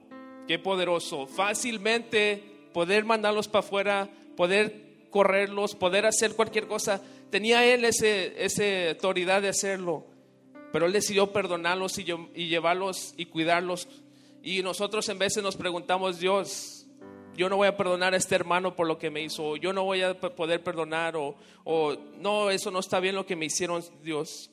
qué 0.47 0.59
poderoso. 0.59 1.27
Fácilmente 1.27 2.52
poder 2.73 3.05
mandarlos 3.05 3.47
para 3.47 3.65
afuera, 3.65 4.09
poder 4.35 5.07
correrlos, 5.09 5.75
poder 5.75 6.05
hacer 6.05 6.35
cualquier 6.35 6.67
cosa. 6.67 7.01
Tenía 7.29 7.65
él 7.65 7.85
ese, 7.85 8.43
esa 8.43 8.89
autoridad 8.89 9.41
de 9.41 9.49
hacerlo, 9.49 10.05
pero 10.71 10.87
él 10.87 10.93
decidió 10.93 11.31
perdonarlos 11.31 11.97
y, 11.99 12.03
llevarlos 12.03 13.13
y 13.15 13.27
cuidarlos. 13.27 13.87
Y 14.41 14.61
nosotros 14.63 15.07
en 15.09 15.19
veces 15.19 15.41
nos 15.43 15.55
preguntamos, 15.55 16.19
Dios, 16.19 16.87
yo 17.37 17.47
no 17.47 17.57
voy 17.57 17.67
a 17.67 17.77
perdonar 17.77 18.13
a 18.13 18.17
este 18.17 18.35
hermano 18.35 18.75
por 18.75 18.87
lo 18.87 18.97
que 18.97 19.09
me 19.09 19.21
hizo, 19.21 19.49
o 19.49 19.55
yo 19.55 19.71
no 19.71 19.83
voy 19.83 20.01
a 20.01 20.19
poder 20.19 20.63
perdonar, 20.63 21.15
o, 21.15 21.35
o 21.63 21.95
no, 22.17 22.49
eso 22.49 22.71
no 22.71 22.79
está 22.79 22.99
bien 22.99 23.15
lo 23.15 23.25
que 23.25 23.35
me 23.35 23.45
hicieron 23.45 23.83
Dios. 24.03 24.49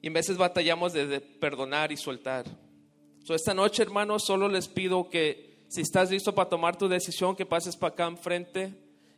Y 0.00 0.06
en 0.06 0.12
veces 0.12 0.36
batallamos 0.36 0.92
de, 0.92 1.20
perdonar 1.20 1.90
y 1.90 1.96
soltar. 1.96 2.44
So, 3.24 3.34
esta 3.34 3.52
noche, 3.52 3.82
hermanos, 3.82 4.24
solo 4.24 4.48
les 4.48 4.68
pido 4.68 5.10
que 5.10 5.47
si 5.68 5.82
estás 5.82 6.10
listo 6.10 6.34
para 6.34 6.48
tomar 6.48 6.76
tu 6.76 6.88
decisión, 6.88 7.36
que 7.36 7.46
pases 7.46 7.76
para 7.76 7.92
acá 7.92 8.06
enfrente. 8.06 8.72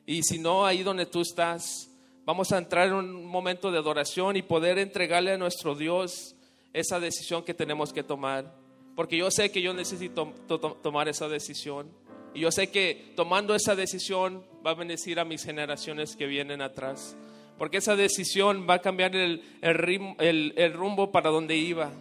Y 0.04 0.22
si 0.22 0.38
no, 0.38 0.66
ahí 0.66 0.82
donde 0.82 1.06
tú 1.06 1.20
estás, 1.20 1.88
vamos 2.24 2.50
a 2.52 2.58
entrar 2.58 2.88
en 2.88 2.94
un 2.94 3.24
momento 3.24 3.70
de 3.70 3.78
adoración 3.78 4.36
y 4.36 4.42
poder 4.42 4.78
entregarle 4.78 5.32
a 5.32 5.38
nuestro 5.38 5.76
Dios 5.76 6.34
esa 6.72 6.98
decisión 6.98 7.44
que 7.44 7.54
tenemos 7.54 7.92
que 7.92 8.02
tomar. 8.02 8.52
Porque 8.96 9.16
yo 9.16 9.30
sé 9.30 9.50
que 9.52 9.62
yo 9.62 9.72
necesito 9.72 10.34
tomar 10.82 11.08
esa 11.08 11.28
decisión. 11.28 11.88
Y 12.34 12.40
yo 12.40 12.50
sé 12.50 12.70
que 12.70 13.12
tomando 13.16 13.54
esa 13.54 13.74
decisión 13.74 14.44
va 14.64 14.72
a 14.72 14.74
bendecir 14.74 15.18
a 15.20 15.24
mis 15.24 15.44
generaciones 15.44 16.16
que 16.16 16.26
vienen 16.26 16.62
atrás. 16.62 17.16
Porque 17.58 17.78
esa 17.78 17.94
decisión 17.94 18.66
va 18.68 18.74
a 18.74 18.78
cambiar 18.80 19.14
el, 19.14 19.42
el, 19.60 20.72
rumbo 20.72 21.12
para 21.12 21.30
donde 21.30 21.56
iba. 21.56 21.92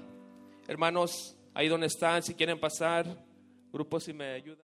Hermanos, 0.67 1.35
ahí 1.53 1.67
donde 1.67 1.87
están, 1.87 2.23
si 2.23 2.33
quieren 2.33 2.59
pasar, 2.59 3.05
grupos 3.71 4.03
si 4.03 4.13
me 4.13 4.25
ayudan. 4.33 4.57